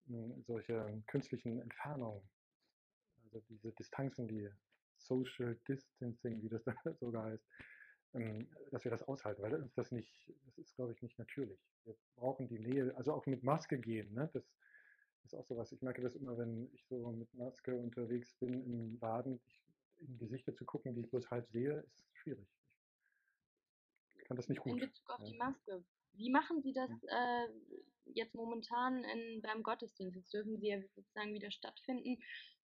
[0.09, 2.21] äh, solche künstlichen Entfernungen,
[3.31, 4.49] also diese Distanzen, die
[4.97, 6.63] Social Distancing, wie das
[6.99, 7.45] sogar heißt,
[8.13, 11.59] ähm, dass wir das aushalten, weil uns das nicht, das ist, glaube ich, nicht natürlich.
[11.85, 14.29] Wir brauchen die Nähe, also auch mit Maske gehen, ne?
[14.33, 14.43] das
[15.23, 15.71] ist auch sowas.
[15.71, 19.61] Ich merke das immer, wenn ich so mit Maske unterwegs bin im Laden, ich,
[19.99, 22.47] in Gesichter zu gucken, die ich bloß halb sehe, ist schwierig
[24.31, 24.73] fand das nicht gut.
[24.73, 25.25] In Bezug auf ja.
[25.25, 25.83] die Maske.
[26.13, 27.47] Wie machen Sie das äh,
[28.13, 30.15] jetzt momentan in, beim Gottesdienst?
[30.15, 32.17] Jetzt dürfen Sie ja sozusagen wieder stattfinden.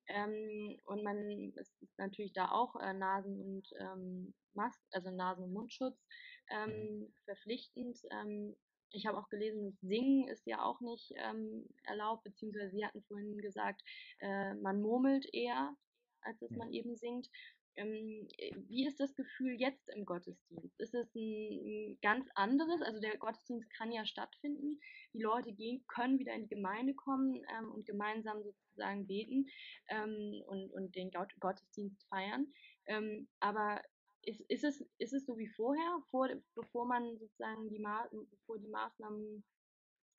[0.07, 5.53] Ähm, und man ist natürlich da auch äh, Nasen- und ähm, Mas also Nasen- und
[5.53, 6.05] Mundschutz
[6.49, 7.13] ähm, mhm.
[7.25, 7.99] verpflichtend.
[8.12, 8.55] Ähm,
[8.91, 13.38] ich habe auch gelesen, Singen ist ja auch nicht ähm, erlaubt, beziehungsweise Sie hatten vorhin
[13.39, 13.81] gesagt,
[14.19, 15.75] äh, man murmelt eher,
[16.21, 17.29] als dass man eben singt.
[17.77, 18.27] Ähm,
[18.67, 20.79] wie ist das Gefühl jetzt im Gottesdienst?
[20.79, 22.81] Ist es ein, ganz anderes?
[22.81, 24.79] Also der Gottesdienst kann ja stattfinden.
[25.13, 29.45] Die Leute gehen, können wieder in die Gemeinde kommen ähm, und gemeinsam sozusagen beten
[29.89, 32.51] ähm, und, und den Gottesdienst feiern.
[32.87, 33.81] Ähm, aber
[34.23, 38.57] ist, ist, es, ist es so wie vorher, vor, bevor man sozusagen die, Ma bevor
[38.57, 39.43] die Maßnahmen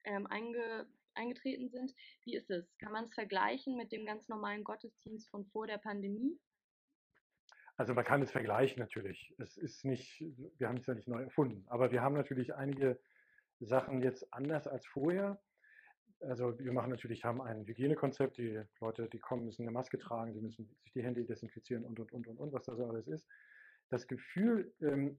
[0.05, 1.93] ähm, einge, eingetreten sind?
[2.23, 2.77] Wie ist es?
[2.77, 6.39] Kann man es vergleichen mit dem ganz normalen Gottesdienst von vor der Pandemie?
[7.79, 9.33] Also man kann es vergleichen natürlich.
[9.37, 10.21] Es ist nicht,
[10.57, 12.99] wir haben es ja nicht neu erfunden, aber wir haben natürlich einige
[13.61, 15.41] Sachen jetzt anders als vorher.
[16.19, 20.33] Also wir machen natürlich, haben ein Hygienekonzept, die Leute, die kommen, müssen eine Maske tragen,
[20.33, 23.25] sie müssen sich die Hände desinfizieren und, und, und, und, und, was das alles ist.
[23.87, 25.17] Das Gefühl, ähm,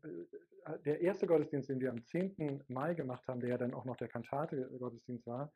[0.66, 2.62] äh, der erste Gottesdienst, den wir am 10.
[2.68, 5.50] Mai gemacht haben, der ja dann auch noch der Kantate-Gottesdienst war,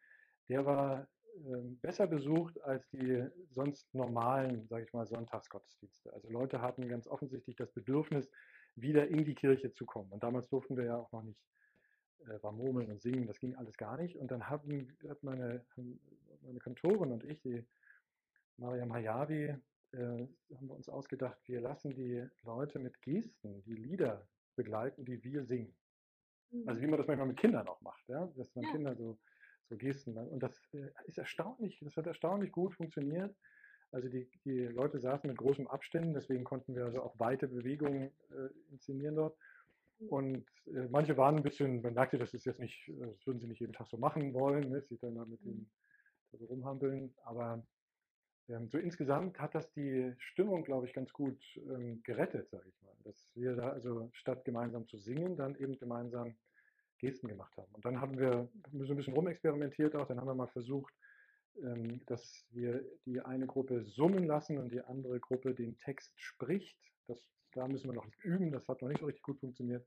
[0.49, 1.07] der war
[1.83, 6.13] besser besucht als die sonst normalen, sage ich mal, Sonntagsgottesdienste.
[6.13, 8.31] Also Leute hatten ganz offensichtlich das Bedürfnis,
[8.77, 10.11] wieder in die Kirche zu kommen.
[10.11, 11.41] Und damals durften wir ja auch noch nicht
[12.27, 14.17] äh, war murmeln und singen, das ging alles gar nicht.
[14.17, 15.65] Und dann haben, hat meine,
[16.43, 17.65] meine Kantorin und ich, die
[18.57, 19.55] Mariam Hayavi,
[19.93, 25.23] äh, haben wir uns ausgedacht, wir lassen die Leute mit Gesten die Lieder begleiten, die
[25.23, 25.75] wir singen.
[26.67, 28.27] Also wie man das manchmal mit Kindern auch macht, ja?
[28.37, 28.71] dass man ja.
[28.71, 29.19] Kinder so
[29.69, 30.17] so Gesten.
[30.17, 33.35] Und das äh, ist erstaunlich, das hat erstaunlich gut funktioniert.
[33.93, 38.11] Also die, die Leute saßen mit großen Abständen, deswegen konnten wir also auch weite Bewegungen
[38.31, 39.37] äh, inszenieren dort.
[40.09, 43.39] Und äh, manche waren ein bisschen, man merkte, das ist jetzt nicht, äh, das würden
[43.39, 44.83] sie nicht jeden Tag so machen wollen, ne?
[44.83, 45.71] sie dann da mit dem
[46.33, 47.15] so rumhampeln.
[47.25, 47.65] Aber
[48.49, 52.83] ähm, so insgesamt hat das die Stimmung, glaube ich, ganz gut ähm, gerettet, sage ich
[52.83, 52.95] mal.
[53.05, 56.35] Dass wir da also statt gemeinsam zu singen, dann eben gemeinsam
[56.99, 57.73] Gesten gemacht haben.
[57.75, 60.07] Und dann haben wir so ein bisschen rumexperimentiert auch.
[60.07, 60.95] Dann haben wir mal versucht,
[61.63, 66.79] ähm, dass wir die eine Gruppe summen lassen und die andere Gruppe den Text spricht.
[67.07, 67.19] Das,
[67.53, 69.87] da müssen wir noch üben, das hat noch nicht so richtig gut funktioniert.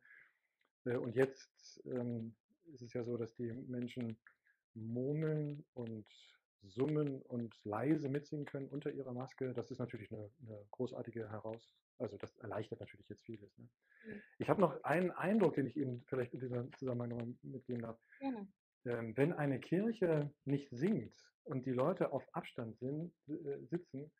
[0.86, 2.36] Äh, und jetzt ähm,
[2.74, 4.17] ist es ja so, dass die Menschen
[4.74, 6.06] murmeln und
[6.63, 9.54] summen und leise mitsingen können unter ihrer Maske.
[9.54, 11.88] Das ist natürlich eine, eine großartige Herausforderung.
[12.00, 13.58] Also das erleichtert natürlich jetzt vieles.
[13.58, 13.67] Ne?
[14.06, 14.22] Mhm.
[14.38, 17.82] Ich habe noch ein einen Eindruck, den ich Ihnen vielleicht in diesem Zusammenhang noch mitgeben
[17.82, 18.00] darf.
[18.20, 18.48] Gerne.
[18.86, 24.12] Ähm, wenn eine Kirche nicht singt und die Leute auf Abstand sind, äh, sitzen,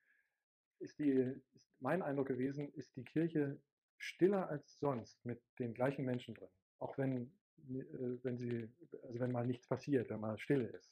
[0.80, 1.12] ist, die,
[1.54, 3.62] ist mein Eindruck gewesen, ist die Kirche
[3.98, 6.50] stiller als sonst mit den gleichen Menschen drin.
[6.80, 7.32] Auch wenn,
[7.70, 8.70] äh, wenn sie,
[9.04, 10.92] also wenn mal nichts passiert, wenn mal Stille ist.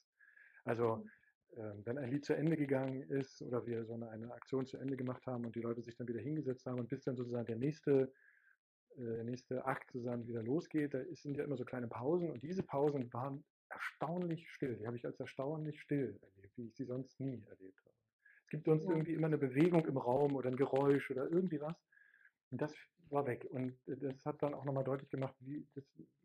[0.63, 1.11] Also Mhm.
[1.55, 4.97] Wenn ein Lied zu Ende gegangen ist oder wir so eine, eine Aktion zu Ende
[4.97, 7.55] gemacht haben und die Leute sich dann wieder hingesetzt haben und bis dann sozusagen der
[7.55, 8.11] nächste,
[8.97, 12.43] äh, der nächste Akt sozusagen wieder losgeht, da sind ja immer so kleine Pausen und
[12.43, 14.75] diese Pausen waren erstaunlich still.
[14.77, 17.95] Die habe ich als erstaunlich still erlebt, wie ich sie sonst nie erlebt habe.
[18.43, 21.75] Es gibt sonst irgendwie immer eine Bewegung im Raum oder ein Geräusch oder irgendwie was.
[22.51, 22.73] Und das
[23.09, 23.45] war weg.
[23.49, 25.83] Und äh, das hat dann auch nochmal deutlich gemacht, wie das,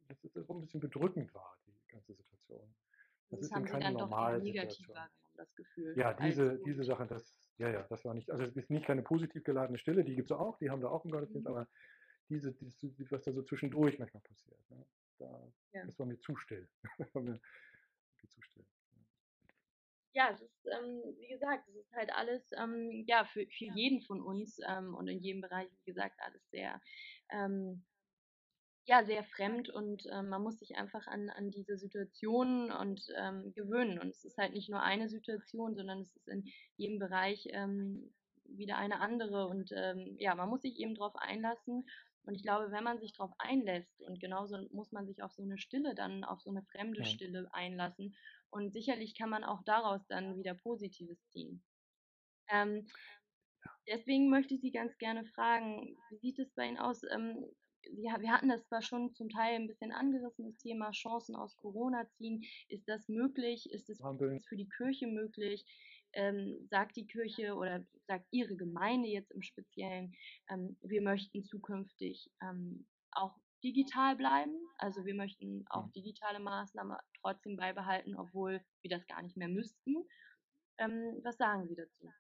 [0.09, 2.75] das, das so ein bisschen bedrückend war, die ganze Situation.
[3.31, 4.97] Das, Das, ist haben Sie keine dann doch eher negativ Normalsituation.
[4.97, 5.95] wahrgenommen, das Gefühl.
[5.97, 6.85] Ja, diese, diese.
[6.85, 10.05] Sache, das, ja, ja, das war nicht, also es ist nicht keine positiv geladene Stille,
[10.05, 11.53] die gibt es auch, die haben da auch im Gottesdienst, Mhm.
[11.55, 11.69] aber
[12.29, 14.87] diese, diese, was da so zwischendurch manchmal passiert, ne,
[15.19, 15.85] da, Ja.
[15.87, 16.69] das war mir zu still.
[16.99, 18.66] Das war mir irgendwie zu still.
[20.12, 24.03] Ja, es ist, ähm, wie gesagt, es ist halt alles, ähm, ja, für, für jeden
[24.03, 26.81] von uns ähm, und in jedem Bereich, wie gesagt, alles sehr,
[27.31, 27.87] ähm,
[28.87, 33.53] ja, sehr fremd und ähm, man muss sich einfach an, an diese Situationen und ähm,
[33.55, 33.99] gewöhnen.
[34.01, 36.45] Und es ist halt nicht nur eine Situation, sondern es ist in
[36.77, 38.14] jedem Bereich ähm,
[38.45, 39.47] wieder eine andere.
[39.47, 41.87] Und ähm, ja, man muss sich eben darauf einlassen.
[42.25, 45.43] Und ich glaube, wenn man sich darauf einlässt, und genauso muss man sich auf so
[45.43, 47.05] eine Stille dann, auf so eine fremde Ja.
[47.05, 48.16] Stille einlassen.
[48.51, 51.64] Und sicherlich kann man auch daraus dann wieder Positives ziehen.
[52.51, 52.87] Ähm,
[53.88, 57.03] deswegen möchte ich Sie ganz gerne fragen, wie sieht es bei Ihnen aus?
[58.11, 61.57] Ha- wir hatten das zwar schon zum Teil ein bisschen angerissen, das Thema Chancen aus
[61.57, 62.43] Corona ziehen.
[62.69, 63.71] Ist das möglich?
[63.71, 64.01] Ist es
[64.49, 65.64] für die Kirche möglich?
[66.12, 70.12] Ähm, sagt die Kirche oder sagt Ihre Gemeinde jetzt im Speziellen,
[70.49, 74.55] ähm, wir möchten zukünftig ähm, auch digital bleiben.
[74.79, 75.93] Also wir möchten auch Mhm.
[75.93, 79.97] digitale Maßnahmen trotzdem beibehalten, obwohl wir das gar nicht mehr müssten.
[80.79, 82.11] Ähm, was sagen Sie dazu?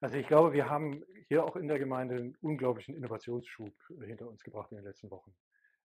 [0.00, 4.28] Also ich glaube, wir haben hier auch in der Gemeinde einen unglaublichen Innovationsschub äh, hinter
[4.28, 5.34] uns gebracht in den letzten Wochen.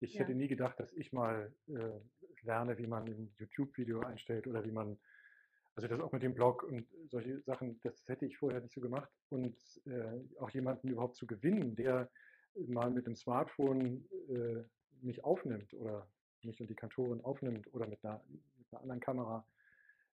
[0.02, 0.21] Ich Ja.
[0.21, 2.00] hätte nie gedacht, dass ich mal äh,
[2.41, 5.00] lerne, wie man ein YouTube-Video einstellt oder wie man,
[5.76, 8.82] also das auch mit dem Blog und solche Sachen, das hätte ich vorher nicht so
[8.82, 9.10] gemacht.
[9.30, 12.10] Und äh, auch jemanden überhaupt zu gewinnen, der
[12.67, 14.63] mal mit dem Smartphone äh,
[15.02, 16.06] mich aufnimmt oder
[16.43, 19.45] mich und die Kantorin aufnimmt oder mit einer, mit einer anderen Kamera.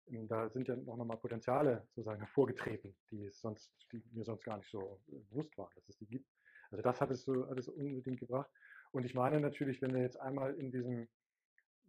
[0.08, 4.58] Ähm, Da sind ja auch nochmal Potenziale sozusagen hervorgetreten, die, sonst, die mir sonst gar
[4.58, 6.30] nicht so äh, bewusst waren, dass es die gibt.
[6.70, 8.50] Also das hat es so alles unbedingt gebracht.
[8.92, 11.08] Und ich meine natürlich, wenn wir jetzt einmal in diesem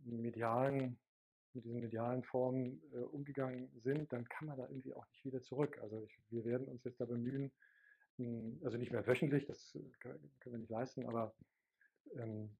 [0.04, 1.00] medialen,
[1.54, 5.42] mit diesen medialen Formen äh, umgegangen sind, dann kann man da irgendwie auch nicht wieder
[5.42, 5.80] zurück.
[5.82, 7.52] Also ich, wir werden uns jetzt da bemühen,
[8.18, 11.36] mh, also nicht mehr wöchentlich, das äh, können wir nicht leisten, aber
[12.16, 12.58] ähm,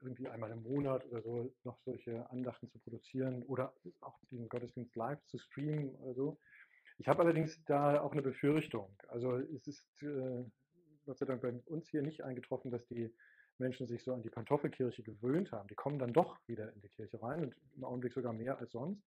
[0.00, 4.94] irgendwie einmal im Monat oder so noch solche Andachten zu produzieren oder auch den Gottesdienst
[4.96, 6.38] live zu streamen oder so.
[6.98, 8.96] Ich habe allerdings da auch eine Befürchtung.
[9.08, 10.44] Also es ist äh,
[11.08, 13.10] Gott sei Dank bei uns hier nicht eingetroffen, dass die
[13.58, 15.68] Menschen sich so an die Pantoffelkirche gewöhnt haben.
[15.68, 18.72] Die kommen dann doch wieder in die Kirche rein und im Augenblick sogar mehr als
[18.72, 19.02] sonst.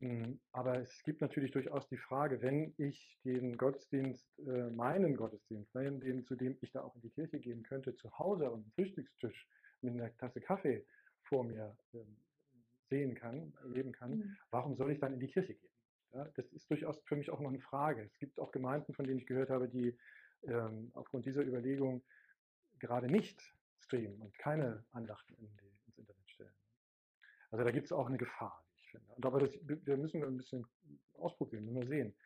[0.00, 5.74] Mm, Aber es gibt natürlich durchaus die Frage, wenn ich den Gottesdienst, äh, meinen Gottesdienst,
[5.74, 9.48] den, zu dem ich da auch in die Kirche gehen könnte, zu Hause am Frühstückstisch
[9.82, 10.86] mit einer Tasse Kaffee
[11.22, 12.16] vor mir ähm,
[12.88, 14.36] sehen kann, erleben kann, Mhm.
[14.50, 15.70] warum soll ich dann in die Kirche gehen?
[16.12, 18.02] Ja, das ist durchaus für mich auch noch eine Frage.
[18.02, 19.98] Es gibt auch Gemeinden, von denen ich gehört habe, die
[20.44, 22.02] ähm, aufgrund dieser Überlegung
[22.78, 23.42] gerade nicht
[23.80, 26.54] streamen und keine Andachten in die, ins Internet stellen.
[27.50, 29.12] Also da gibt es auch eine Gefahr, wie ich finde.
[29.14, 30.66] Und aber das, wir müssen ein bisschen
[31.14, 32.16] ausprobieren, müssen wir sehen.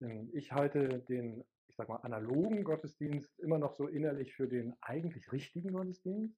[0.00, 4.74] Ähm, Ich halte den, ich sag mal, analogen Gottesdienst immer noch so innerlich für den
[4.80, 6.36] eigentlich richtigen Gottesdienst,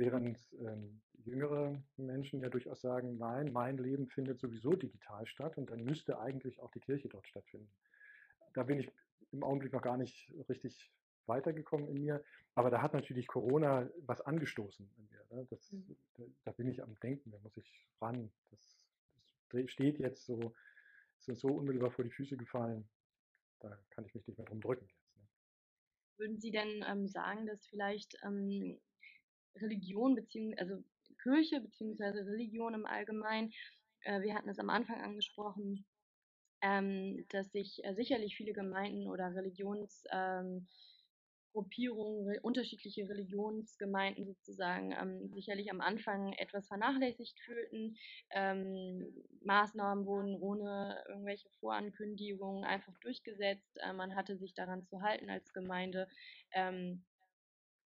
[0.00, 5.70] während ähm, jüngere Menschen ja durchaus sagen, nein, mein Leben findet sowieso digital statt und
[5.70, 7.70] dann müsste eigentlich auch die Kirche dort stattfinden.
[8.54, 8.90] Da bin ich
[9.30, 10.90] im Augenblick noch gar nicht richtig
[11.26, 15.36] weitergekommen in mir, aber da hat natürlich Corona was angestoßen in mir.
[15.36, 15.46] Ne?
[15.50, 15.96] Das, Mhm.
[16.14, 18.32] da, da bin ich am Denken, da muss ich ran.
[18.50, 18.88] Das,
[19.50, 20.54] das steht jetzt so,
[21.18, 22.88] ist uns so unmittelbar vor die Füße gefallen,
[23.60, 25.16] da kann ich mich nicht mehr drum drücken jetzt.
[25.16, 25.22] Ne?
[26.16, 28.80] Würden Sie denn ähm, sagen, dass vielleicht ähm,
[29.56, 30.84] Religion beziehungsweise also
[31.22, 33.52] Kirche beziehungsweise Religion im Allgemeinen,
[34.02, 35.84] äh, wir hatten es am Anfang angesprochen,
[36.62, 40.66] ähm, dass sich äh, sicherlich viele Gemeinden oder Religionsgruppierungen,
[42.22, 47.96] ähm, re unterschiedliche Religionsgemeinden sozusagen ähm, sicherlich am Anfang etwas vernachlässigt fühlten.
[48.30, 49.06] Ähm,
[49.42, 53.78] Maßnahmen wurden ohne irgendwelche Vorankündigungen einfach durchgesetzt.
[53.82, 56.08] Äh, man hatte sich daran zu halten als Gemeinde.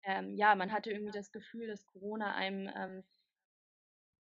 [0.05, 3.05] Ähm, ja, man hatte irgendwie das Gefühl, dass Corona einem ähm,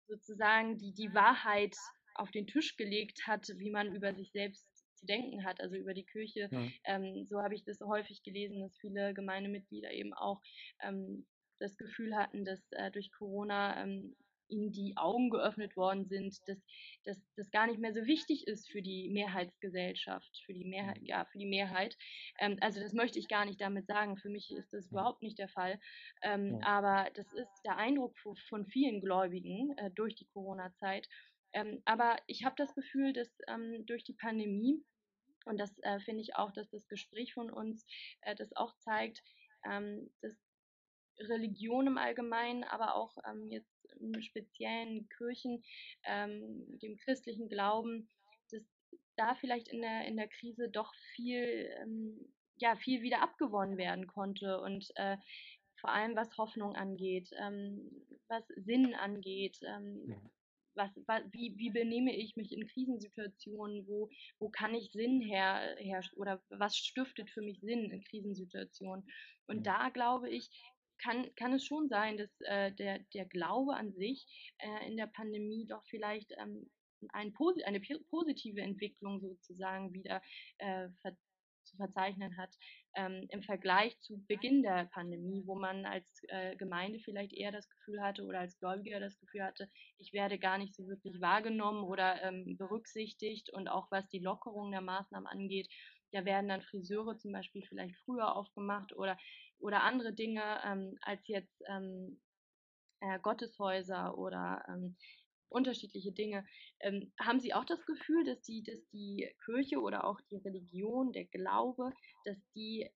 [0.08, 1.76] sozusagen die, die Wahrheit
[2.14, 5.92] auf den Tisch gelegt hat, wie man über sich selbst zu denken hat, also über
[5.92, 6.48] die Kirche.
[6.50, 6.72] Mhm.
[6.84, 10.40] Ähm, so habe ich das häufig gelesen, dass viele Gemeindemitglieder eben auch
[10.82, 11.26] ähm,
[11.58, 14.16] das Gefühl hatten, dass äh, durch Corona ähm,
[14.48, 16.58] ihnen die Augen geöffnet worden sind, dass,
[17.04, 21.06] dass das gar nicht mehr so wichtig ist für die Mehrheitsgesellschaft, für die Mehrheit, mhm.
[21.06, 21.96] ja, für die Mehrheit.
[22.38, 24.16] Ähm, also das möchte ich gar nicht damit sagen.
[24.16, 25.78] Für mich ist das überhaupt nicht der Fall.
[26.22, 26.66] Ähm, ja.
[26.66, 28.16] Aber das ist der Eindruck
[28.48, 31.08] von vielen Gläubigen äh, durch die Corona-Zeit.
[31.52, 34.84] Ähm, aber ich habe das Gefühl, dass ähm, durch die Pandemie
[35.46, 37.86] und das äh, finde ich auch, dass das Gespräch von uns
[38.22, 39.22] äh, das auch zeigt,
[39.64, 40.36] ähm, dass
[41.18, 45.62] Religion im Allgemeinen, aber auch ähm, jetzt im speziellen Kirchen,
[46.04, 48.08] ähm, dem christlichen Glauben,
[48.50, 48.62] dass
[49.16, 54.06] da vielleicht in der, in der Krise doch viel, ähm, ja, viel wieder abgewonnen werden
[54.06, 55.16] konnte und äh,
[55.80, 57.90] vor allem was Hoffnung angeht, ähm,
[58.28, 60.30] was Sinn angeht, ähm, ja.
[60.74, 65.76] was, was, wie, wie benehme ich mich in Krisensituationen, wo, wo kann ich Sinn her,
[65.78, 69.06] her oder was stiftet für mich Sinn in Krisensituationen.
[69.46, 70.50] Und da glaube ich,
[70.98, 74.26] kann, kann es schon sein, dass äh, der, der Glaube an sich
[74.58, 76.70] äh, in der Pandemie doch vielleicht ähm,
[77.12, 77.32] ein,
[77.64, 77.80] eine
[78.10, 80.22] positive Entwicklung sozusagen wieder
[80.58, 81.16] äh, ver
[81.66, 82.56] zu verzeichnen hat
[82.94, 87.68] ähm, im Vergleich zu Beginn der Pandemie, wo man als äh, Gemeinde vielleicht eher das
[87.68, 91.84] Gefühl hatte oder als Gläubiger das Gefühl hatte, ich werde gar nicht so wirklich wahrgenommen
[91.84, 95.68] oder ähm, berücksichtigt und auch was die Lockerung der Maßnahmen angeht,
[96.12, 99.18] da werden dann Friseure zum Beispiel vielleicht früher aufgemacht oder
[99.58, 102.20] oder andere Dinge ähm, als jetzt ähm,
[103.00, 104.96] äh, Gotteshäuser oder ähm,
[105.48, 106.44] unterschiedliche Dinge.
[106.80, 111.12] Ähm, haben Sie auch das Gefühl, dass die, dass die Kirche oder auch die Religion,
[111.12, 111.92] der Glaube,
[112.24, 112.90] dass die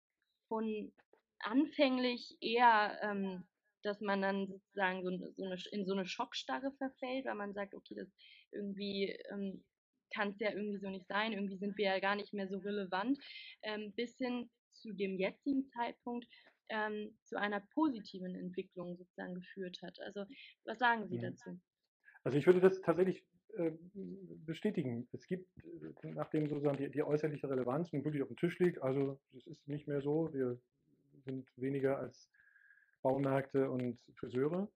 [0.47, 0.91] von
[1.39, 3.47] anfänglich eher, ähm,
[3.83, 7.75] dass man dann sozusagen so, so eine, in so eine Schockstarre verfällt, weil man sagt,
[7.75, 8.07] okay, das
[8.51, 9.63] irgendwie ähm,
[10.13, 12.57] kann es ja irgendwie so nicht sein, irgendwie sind wir ja gar nicht mehr so
[12.57, 13.19] relevant,
[13.63, 16.27] ähm, bis hin zu dem jetzigen Zeitpunkt
[16.69, 19.99] ähm, zu einer positiven Entwicklung sozusagen geführt hat.
[20.01, 20.25] Also
[20.65, 21.21] was sagen Sie mhm.
[21.21, 21.59] dazu?
[22.23, 23.23] Also ich würde das tatsächlich
[23.57, 23.71] äh,
[24.45, 25.07] bestätigen.
[25.13, 28.81] Es gibt, äh, nachdem sozusagen die, die, äußerliche Relevanz nun wirklich auf dem Tisch liegt,
[28.81, 30.59] also es ist nicht mehr so, wir
[31.23, 32.29] sind weniger als
[33.01, 34.67] Baumärkte und Friseure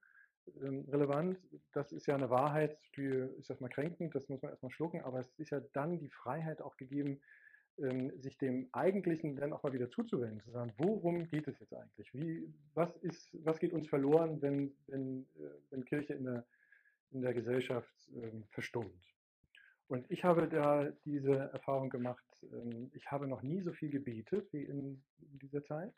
[0.61, 1.37] ähm, relevant.
[1.73, 5.19] Das ist ja eine Wahrheit, die ist erstmal kränkend, das muss man erstmal schlucken, aber
[5.19, 7.21] es ist ja dann die Freiheit auch gegeben,
[7.81, 11.73] ähm, sich dem Eigentlichen dann auch mal wieder zuzuwenden, zu sagen, worum geht es jetzt
[11.73, 12.13] eigentlich?
[12.13, 16.45] Wie, was, ist, was geht uns verloren, wenn, wenn, äh, wenn Kirche in der,
[17.11, 19.13] in der Gesellschaft ähm, verstummt?
[19.87, 24.47] Und ich habe da diese Erfahrung gemacht, ähm, ich habe noch nie so viel gebetet
[24.53, 25.93] wie in dieser Zeit.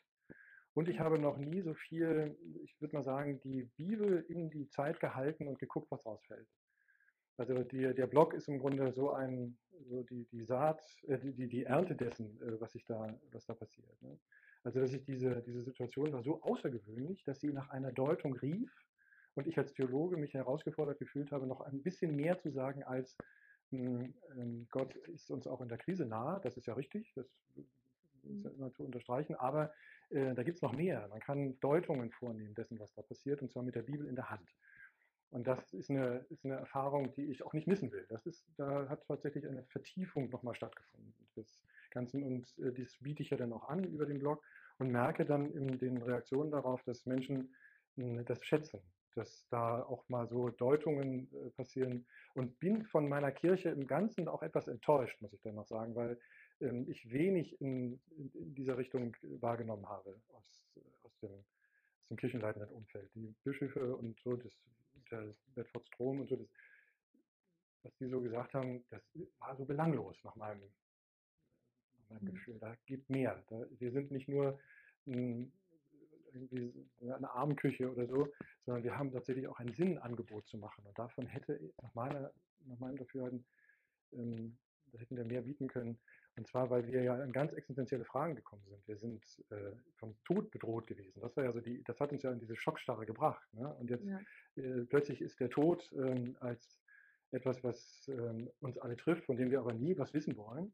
[0.74, 4.68] Und ich habe noch nie so viel, ich würde mal sagen, die Bibel in die
[4.70, 6.48] Zeit gehalten und geguckt, was rausfällt.
[7.38, 9.58] Also die, der Blog ist im Grunde so ein,
[9.90, 13.54] so die, die Saat, äh, die, die Ernte dessen, äh, was, ich da, was da
[13.54, 14.02] passiert.
[14.02, 14.18] Ne?
[14.64, 18.72] Also dass ich diese, diese Situation war so außergewöhnlich, dass sie nach einer Deutung rief
[19.36, 23.18] und ich als Theologe mich herausgefordert gefühlt habe, noch ein bisschen mehr zu sagen als
[23.72, 27.26] hm, ähm, Gott ist uns auch in der Krise nahe, das ist ja richtig, das
[28.24, 29.74] ist ja immer zu unterstreichen, aber
[30.10, 31.08] äh, da gibt es noch mehr.
[31.10, 34.30] Man kann Deutungen vornehmen dessen, was da passiert, und zwar mit der Bibel in der
[34.30, 34.48] Hand.
[35.34, 38.06] Und das ist eine, ist eine Erfahrung, die ich auch nicht missen will.
[38.08, 42.22] Das ist, da hat tatsächlich eine Vertiefung nochmal stattgefunden des Ganzen.
[42.24, 44.44] Und äh, das biete ich ja dann auch an über den Blog
[44.78, 47.52] und merke dann in den Reaktionen darauf, dass Menschen
[47.98, 48.80] äh, das schätzen,
[49.16, 52.06] dass da auch mal so Deutungen äh, passieren.
[52.36, 55.96] Und bin von meiner Kirche im Ganzen auch etwas enttäuscht, muss ich dann noch sagen,
[55.96, 56.20] weil
[56.62, 60.64] ähm, ich wenig in, in, dieser Richtung wahrgenommen habe aus,
[61.02, 63.10] aus dem, aus dem kirchenleitenden Umfeld.
[63.16, 64.54] Die Bischöfe und so, das
[65.14, 66.48] der Bedford Strom und so, das,
[67.84, 69.02] was die so gesagt haben, das
[69.40, 70.62] war so belanglos nach meinem,
[71.98, 72.34] nach meinem mhm.
[72.36, 72.60] Gefühl.
[72.60, 73.44] Da gibt mehr.
[73.50, 74.60] Da, wir sind nicht nur
[75.06, 75.52] ein,
[76.34, 78.32] irgendwie eine Armenküche oder so,
[78.66, 80.86] sondern wir haben tatsächlich auch ein Sinnangebot zu machen.
[80.86, 82.32] Und davon hätte nach, meiner,
[82.66, 83.46] nach meinem Dafürhalten,
[84.14, 84.58] ähm,
[84.98, 86.00] hätten wir mehr bieten können.
[86.36, 88.88] Und zwar, weil wir ja in ganz existenzielle Fragen gekommen sind.
[88.88, 91.22] Wir sind äh, vom Tod bedroht gewesen.
[91.22, 93.48] Das war ja so die, das hat uns ja in diese Schockstarre gebracht.
[93.54, 93.72] Ne?
[93.76, 94.20] Und jetzt ja.
[94.56, 96.82] äh, plötzlich ist der Tod ähm, als
[97.32, 100.74] etwas, was ähm, uns alle trifft, von dem wir aber nie was wissen wollen,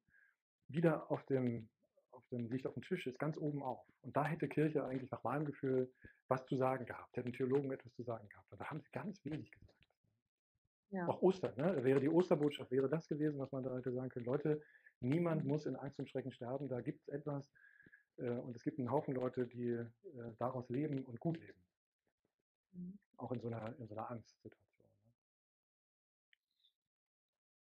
[0.67, 1.67] wieder auf dem,
[2.11, 3.86] auf dem Licht auf dem Tisch ist, ganz oben auf.
[4.01, 5.91] Und da hätte Kirche eigentlich nach meinem Gefühl
[6.28, 8.51] was zu sagen gehabt, hätten Theologen etwas zu sagen gehabt.
[8.51, 9.78] Und da haben sie ganz wenig gesagt.
[10.92, 11.08] Ja.
[11.08, 11.84] Auch Ostern, ne?
[11.84, 14.62] wäre die Osterbotschaft, wäre das gewesen, was man da hätte sagen können, Leute,
[15.02, 16.68] Niemand muss in Angst und Schrecken sterben.
[16.68, 17.50] Da gibt es etwas,
[18.18, 19.86] Äh, und es gibt einen Haufen Leute, die äh,
[20.40, 21.64] daraus leben und gut leben.
[22.72, 23.00] Mhm.
[23.18, 24.90] Auch in so einer, in so einer Angstsituation.
[25.06, 25.14] Ne?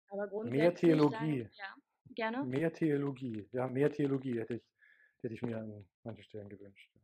[0.09, 1.43] Aber mehr Theologie.
[1.43, 1.74] Sagen, ja,
[2.14, 2.45] gerne.
[2.45, 3.49] Mehr Theologie.
[3.53, 4.64] Ja, mehr Theologie hätte ich,
[5.22, 6.97] hätte ich mir an manchen Stellen gewünscht.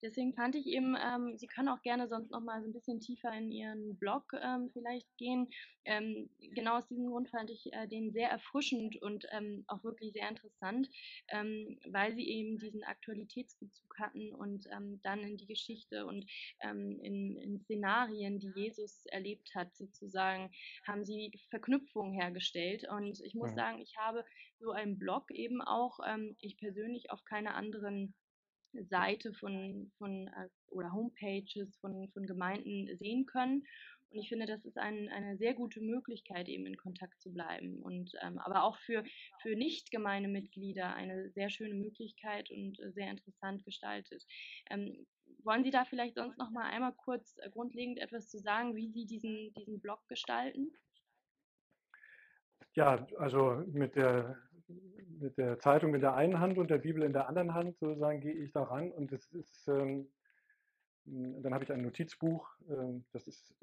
[0.00, 3.00] Deswegen fand ich eben, ähm, Sie können auch gerne sonst noch mal so ein bisschen
[3.00, 5.48] tiefer in Ihren Blog ähm, vielleicht gehen.
[5.84, 10.12] Ähm, genau aus diesem Grund fand ich äh, den sehr erfrischend und ähm, auch wirklich
[10.12, 10.88] sehr interessant,
[11.28, 16.26] ähm, weil Sie eben diesen Aktualitätsbezug hatten und ähm, dann in die Geschichte und
[16.60, 20.50] in, in, Szenarien, die Jesus erlebt hat, sozusagen,
[20.86, 22.86] haben Sie Verknüpfungen hergestellt.
[22.90, 23.56] Und ich muss ja.
[23.56, 24.24] sagen, ich habe
[24.58, 25.98] so einen Blog eben auch,
[26.40, 28.14] ich persönlich auf keine anderen
[28.88, 33.64] Seite von, von äh, oder Homepages von, von Gemeinden sehen können.
[34.10, 37.82] Und ich finde, das ist ein, eine sehr gute Möglichkeit, eben in Kontakt zu bleiben.
[37.82, 39.04] Und ähm, aber auch für,
[39.42, 44.24] für Nicht-Gemeindemitglieder eine sehr schöne Möglichkeit und äh, sehr interessant gestaltet.
[44.70, 45.06] Ähm,
[45.44, 48.90] wollen Sie da vielleicht sonst noch mal einmal kurz äh, grundlegend etwas zu sagen, wie
[48.90, 50.72] Sie diesen, diesen Blog gestalten?
[52.74, 54.38] Ja, also mit der
[55.20, 58.20] mit der Zeitung in der einen Hand und der Bibel in der anderen Hand, sozusagen,
[58.20, 58.90] gehe ich da ran.
[58.90, 60.08] Und das ist, ähm,
[61.04, 62.48] dann habe ich ein Notizbuch.
[62.68, 63.54] Ähm, das ist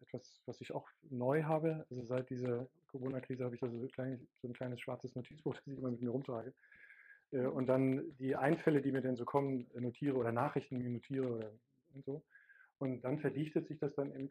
[0.00, 1.86] etwas, was ich auch neu habe.
[1.90, 5.66] Also seit dieser Corona-Krise habe ich also so, klein, so, ein kleines schwarzes Notizbuch, das
[5.66, 6.52] ich immer mit mir rumtrage.
[7.30, 11.52] Äh, und dann die Einfälle, die mir denn so kommen, notiere oder Nachrichten notiere
[11.94, 12.22] und so.
[12.78, 14.30] Und dann verdichtet sich das dann eben,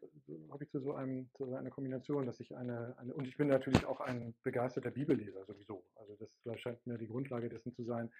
[0.50, 3.36] habe ich zu so, einem, zu so einer Kombination, dass ich eine, eine, und ich
[3.36, 5.82] bin natürlich auch ein begeisterter Bibelleser sowieso.
[5.96, 8.10] Also das, scheint mir die Grundlage dessen zu sein,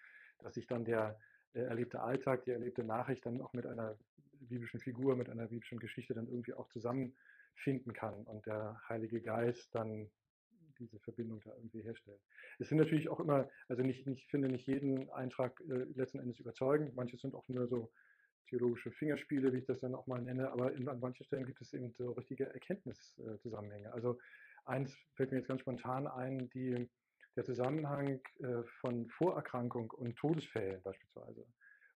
[0.43, 1.19] dass ich dann der,
[1.55, 3.97] der erlebte Alltag, die erlebte Nachricht dann auch mit einer
[4.41, 9.75] biblischen Figur, mit einer biblischen Geschichte dann irgendwie auch zusammenfinden kann und der Heilige Geist
[9.75, 10.11] dann
[10.79, 12.21] diese Verbindung da irgendwie herstellt.
[12.59, 16.41] Es sind natürlich auch immer, also nicht, ich finde nicht jeden Eintrag äh, letzten Endes
[16.41, 17.93] überzeugend, manche sind auch nur so
[18.49, 21.73] theologische Fingerspiele, wie ich das dann auch mal nenne, aber an manchen Stellen gibt es
[21.73, 23.93] eben so richtige Erkenntniszusammenhänge.
[23.93, 24.19] Also
[24.65, 26.89] eins fällt mir jetzt ganz spontan ein, die,
[27.37, 31.47] der Zusammenhang äh, von Vorerkrankung und Todesfällen beispielsweise,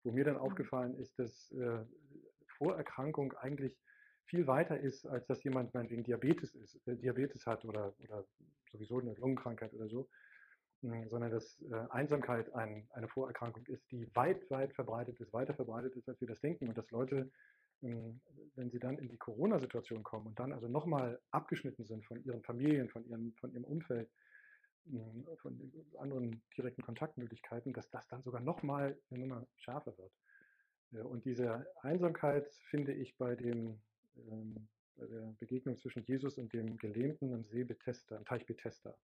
[0.03, 0.41] wo mir dann mhm.
[0.41, 1.85] aufgefallen ist, dass äh,
[2.57, 3.77] Vorerkrankung eigentlich
[4.25, 8.25] viel weiter ist, als dass jemand meinetwegen Diabetes ist, äh, Diabetes hat oder, oder
[8.71, 10.09] sowieso eine Lungenkrankheit oder so,
[10.82, 15.95] sondern dass äh, Einsamkeit ein, eine Vorerkrankung ist, die weit, weit verbreitet ist, weiter verbreitet
[15.95, 16.67] ist, als wir das denken.
[16.67, 17.32] Und dass Leute,
[17.82, 18.19] hm,
[18.55, 22.43] wenn sie dann in die Corona-Situation kommen und dann also nochmal abgeschnitten sind von ihren
[22.43, 24.09] Familien, von, ihren, von ihrem Umfeld,
[24.86, 30.11] hm, von anderen direkten Kontaktmöglichkeiten, dass das dann sogar nochmal eine Nummer schärfer wird.
[30.91, 33.82] Und diese Einsamkeit finde ich bei, dem,
[34.15, 38.95] ähm, bei der Begegnung zwischen Jesus und dem Gelähmten am See Bethesda, am Teich Bethesda,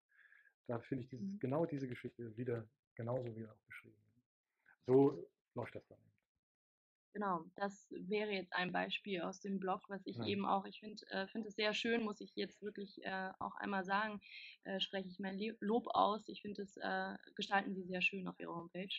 [0.68, 1.40] da finde ich dieses, mhm.
[1.40, 3.98] genau diese Geschichte wieder genauso wie auch beschrieben.
[4.86, 6.00] So läuft das dann.
[7.14, 10.26] Genau, das wäre jetzt ein Beispiel aus dem Blog, was ich ja.
[10.26, 13.56] eben auch, ich finde äh, find es sehr schön, muss ich jetzt wirklich äh, auch
[13.58, 14.20] einmal sagen,
[14.64, 16.28] äh, spreche ich mein Lob aus.
[16.28, 18.90] Ich finde es, äh, gestalten Sie sehr schön auf Ihrer Homepage.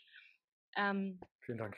[0.77, 1.77] Ähm, Vielen Dank.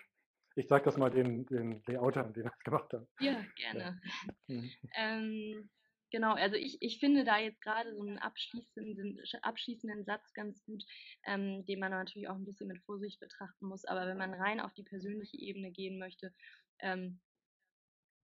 [0.56, 3.06] Ich sage das mal den, den Layoutern, die das gemacht haben.
[3.20, 4.00] Ja, gerne.
[4.46, 4.54] Ja.
[4.54, 4.70] Mhm.
[4.94, 5.70] ähm,
[6.10, 10.84] Genau, also ich, ich finde da jetzt gerade so einen abschließenden, abschließenden Satz ganz gut,
[11.24, 13.84] ähm, den man natürlich auch ein bisschen mit Vorsicht betrachten muss.
[13.84, 16.32] Aber wenn man rein auf die persönliche Ebene gehen möchte,
[16.78, 17.20] ähm,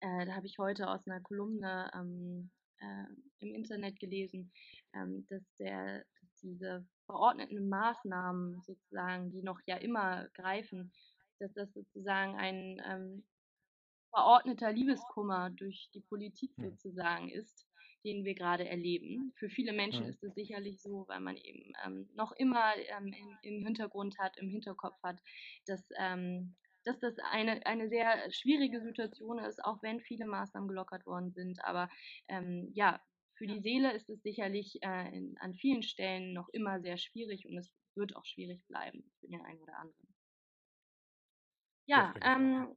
[0.01, 3.07] äh, da habe ich heute aus einer Kolumne ähm, äh,
[3.41, 4.53] im Internet gelesen,
[4.95, 10.93] ähm, dass, der, dass diese verordneten Maßnahmen sozusagen, die noch ja immer greifen,
[11.39, 13.25] dass das sozusagen ein ähm,
[14.11, 16.71] verordneter Liebeskummer durch die Politik hm.
[16.71, 17.67] sozusagen ist,
[18.05, 19.33] den wir gerade erleben.
[19.37, 23.39] Für viele Menschen ist es sicherlich so, weil man eben ähm, noch immer ähm, im,
[23.43, 25.21] im, Hintergrund hat, im Hinterkopf hat,
[25.67, 31.07] dass, ähm, dass das eine, eine sehr schwierige Situation ist, auch wenn viele Maßnahmen gelockert
[31.07, 31.65] worden sind.
[31.65, 31.89] Aber
[32.29, 33.01] ähm, ja,
[33.37, 37.47] für die Seele ist es sicherlich äh, in, an vielen Stellen noch immer sehr schwierig
[37.47, 40.15] und es wird auch schwierig bleiben für den einen oder anderen.
[41.87, 42.77] Ja, ähm,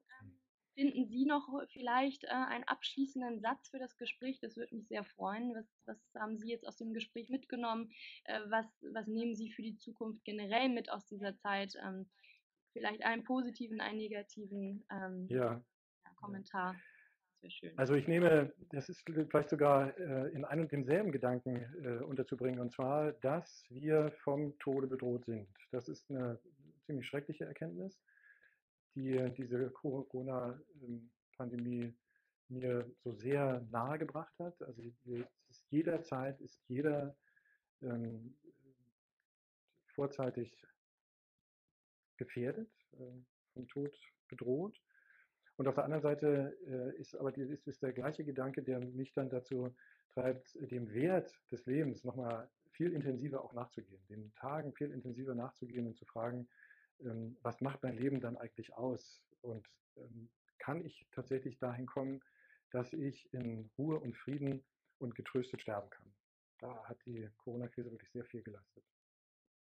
[0.75, 4.39] Finden Sie noch vielleicht äh, einen abschließenden Satz für das Gespräch?
[4.41, 5.55] Das würde mich sehr freuen.
[5.55, 7.91] Was, was haben Sie jetzt aus dem Gespräch mitgenommen?
[8.25, 11.75] Äh, was, was nehmen Sie für die Zukunft generell mit aus dieser Zeit?
[11.81, 12.09] Ähm,
[12.73, 15.63] vielleicht einen positiven, einen negativen ähm, ja.
[16.03, 16.75] Ja, Kommentar.
[17.75, 22.59] Also ich nehme, das ist vielleicht sogar äh, in einem und demselben Gedanken äh, unterzubringen,
[22.59, 25.47] und zwar, dass wir vom Tode bedroht sind.
[25.71, 26.39] Das ist eine
[26.85, 27.99] ziemlich schreckliche Erkenntnis
[28.95, 31.93] die diese Corona-Pandemie
[32.47, 34.61] mir so sehr nahe gebracht hat.
[34.61, 37.15] Also ist jederzeit ist jeder
[37.81, 38.35] ähm,
[39.87, 40.65] vorzeitig
[42.17, 43.11] gefährdet, äh,
[43.53, 43.95] vom Tod
[44.27, 44.79] bedroht.
[45.57, 48.79] Und auf der anderen Seite äh, ist aber die, ist, ist der gleiche Gedanke, der
[48.79, 49.73] mich dann dazu
[50.13, 55.87] treibt, dem Wert des Lebens nochmal viel intensiver auch nachzugehen, den Tagen viel intensiver nachzugehen
[55.87, 56.47] und zu fragen,
[57.01, 59.21] ähm, was macht mein Leben dann eigentlich aus?
[59.41, 59.67] Und
[59.97, 60.29] ähm,
[60.59, 62.21] kann ich tatsächlich dahin kommen,
[62.71, 64.63] dass ich in Ruhe und Frieden
[64.99, 66.13] und getröstet sterben kann?
[66.59, 68.83] Da hat die Corona-Krise wirklich sehr viel geleistet.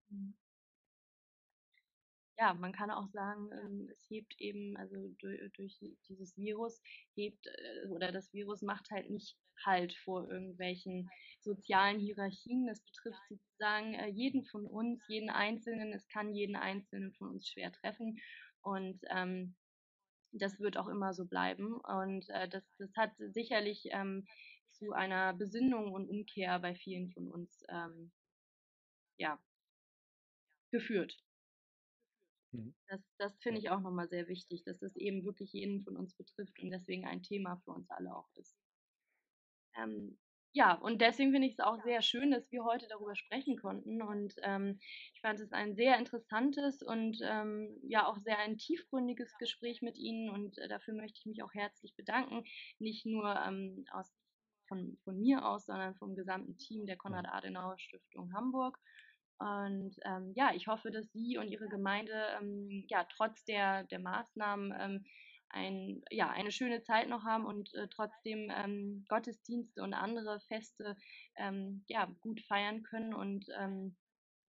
[0.09, 0.35] Mhm
[2.39, 5.79] ja, man kann auch sagen, ähm, es hebt eben, also durch, durch
[6.09, 6.81] dieses Virus
[7.15, 11.11] hebt, äh, oder das Virus macht halt nicht Halt vor irgendwelchen
[11.41, 12.67] sozialen Hierarchien.
[12.67, 15.93] Das betrifft sozusagen äh, jeden von uns, jeden Einzelnen.
[15.93, 18.19] Es kann jeden Einzelnen von uns schwer treffen.
[18.63, 19.57] Und ähm,
[20.33, 21.75] das wird auch immer so bleiben.
[21.81, 24.27] Und äh, das, das hat sicherlich ähm,
[24.73, 28.13] zu einer Besinnung und Umkehr bei vielen von uns ähm,
[29.19, 29.39] ja,
[30.71, 31.19] geführt.
[32.53, 32.75] Mhm.
[32.89, 36.15] Das, das finde ich auch nochmal sehr wichtig, dass das eben wirklich jeden von uns
[36.15, 38.57] betrifft und deswegen ein Thema für uns alle auch ist.
[39.77, 40.19] Ähm,
[40.53, 44.03] ja, und deswegen finde ich es auch sehr schön, dass wir heute darüber sprechen konnten.
[44.03, 44.79] Und ähm,
[45.15, 49.97] ich fand es ein sehr interessantes und ähm, ja auch sehr ein tiefgründiges Gespräch mit
[49.99, 50.31] Ihnen.
[50.31, 52.45] Und äh, dafür möchte ich mich auch herzlich bedanken.
[52.79, 54.11] Nicht nur ähm, aus,
[54.69, 58.79] von, von mir aus, sondern vom gesamten Team der Konrad-Adenauer-Stiftung Hamburg.
[59.39, 64.01] Und ähm, ja, ich hoffe, dass Sie und Ihre Gemeinde ähm, ja trotz der, der
[64.01, 65.05] Maßnahmen ähm,
[65.51, 70.97] ein, ja, eine schöne Zeit noch haben und äh, trotzdem ähm, Gottesdienste und andere Feste
[71.37, 73.97] ähm, ja, gut feiern können und ähm,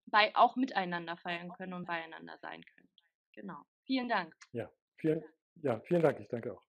[0.07, 2.89] bei, auch miteinander feiern können und beieinander sein können.
[3.33, 3.61] Genau.
[3.85, 4.35] Vielen Dank.
[4.51, 5.23] Ja, vielen,
[5.61, 6.19] ja, vielen Dank.
[6.19, 6.68] Ich danke auch.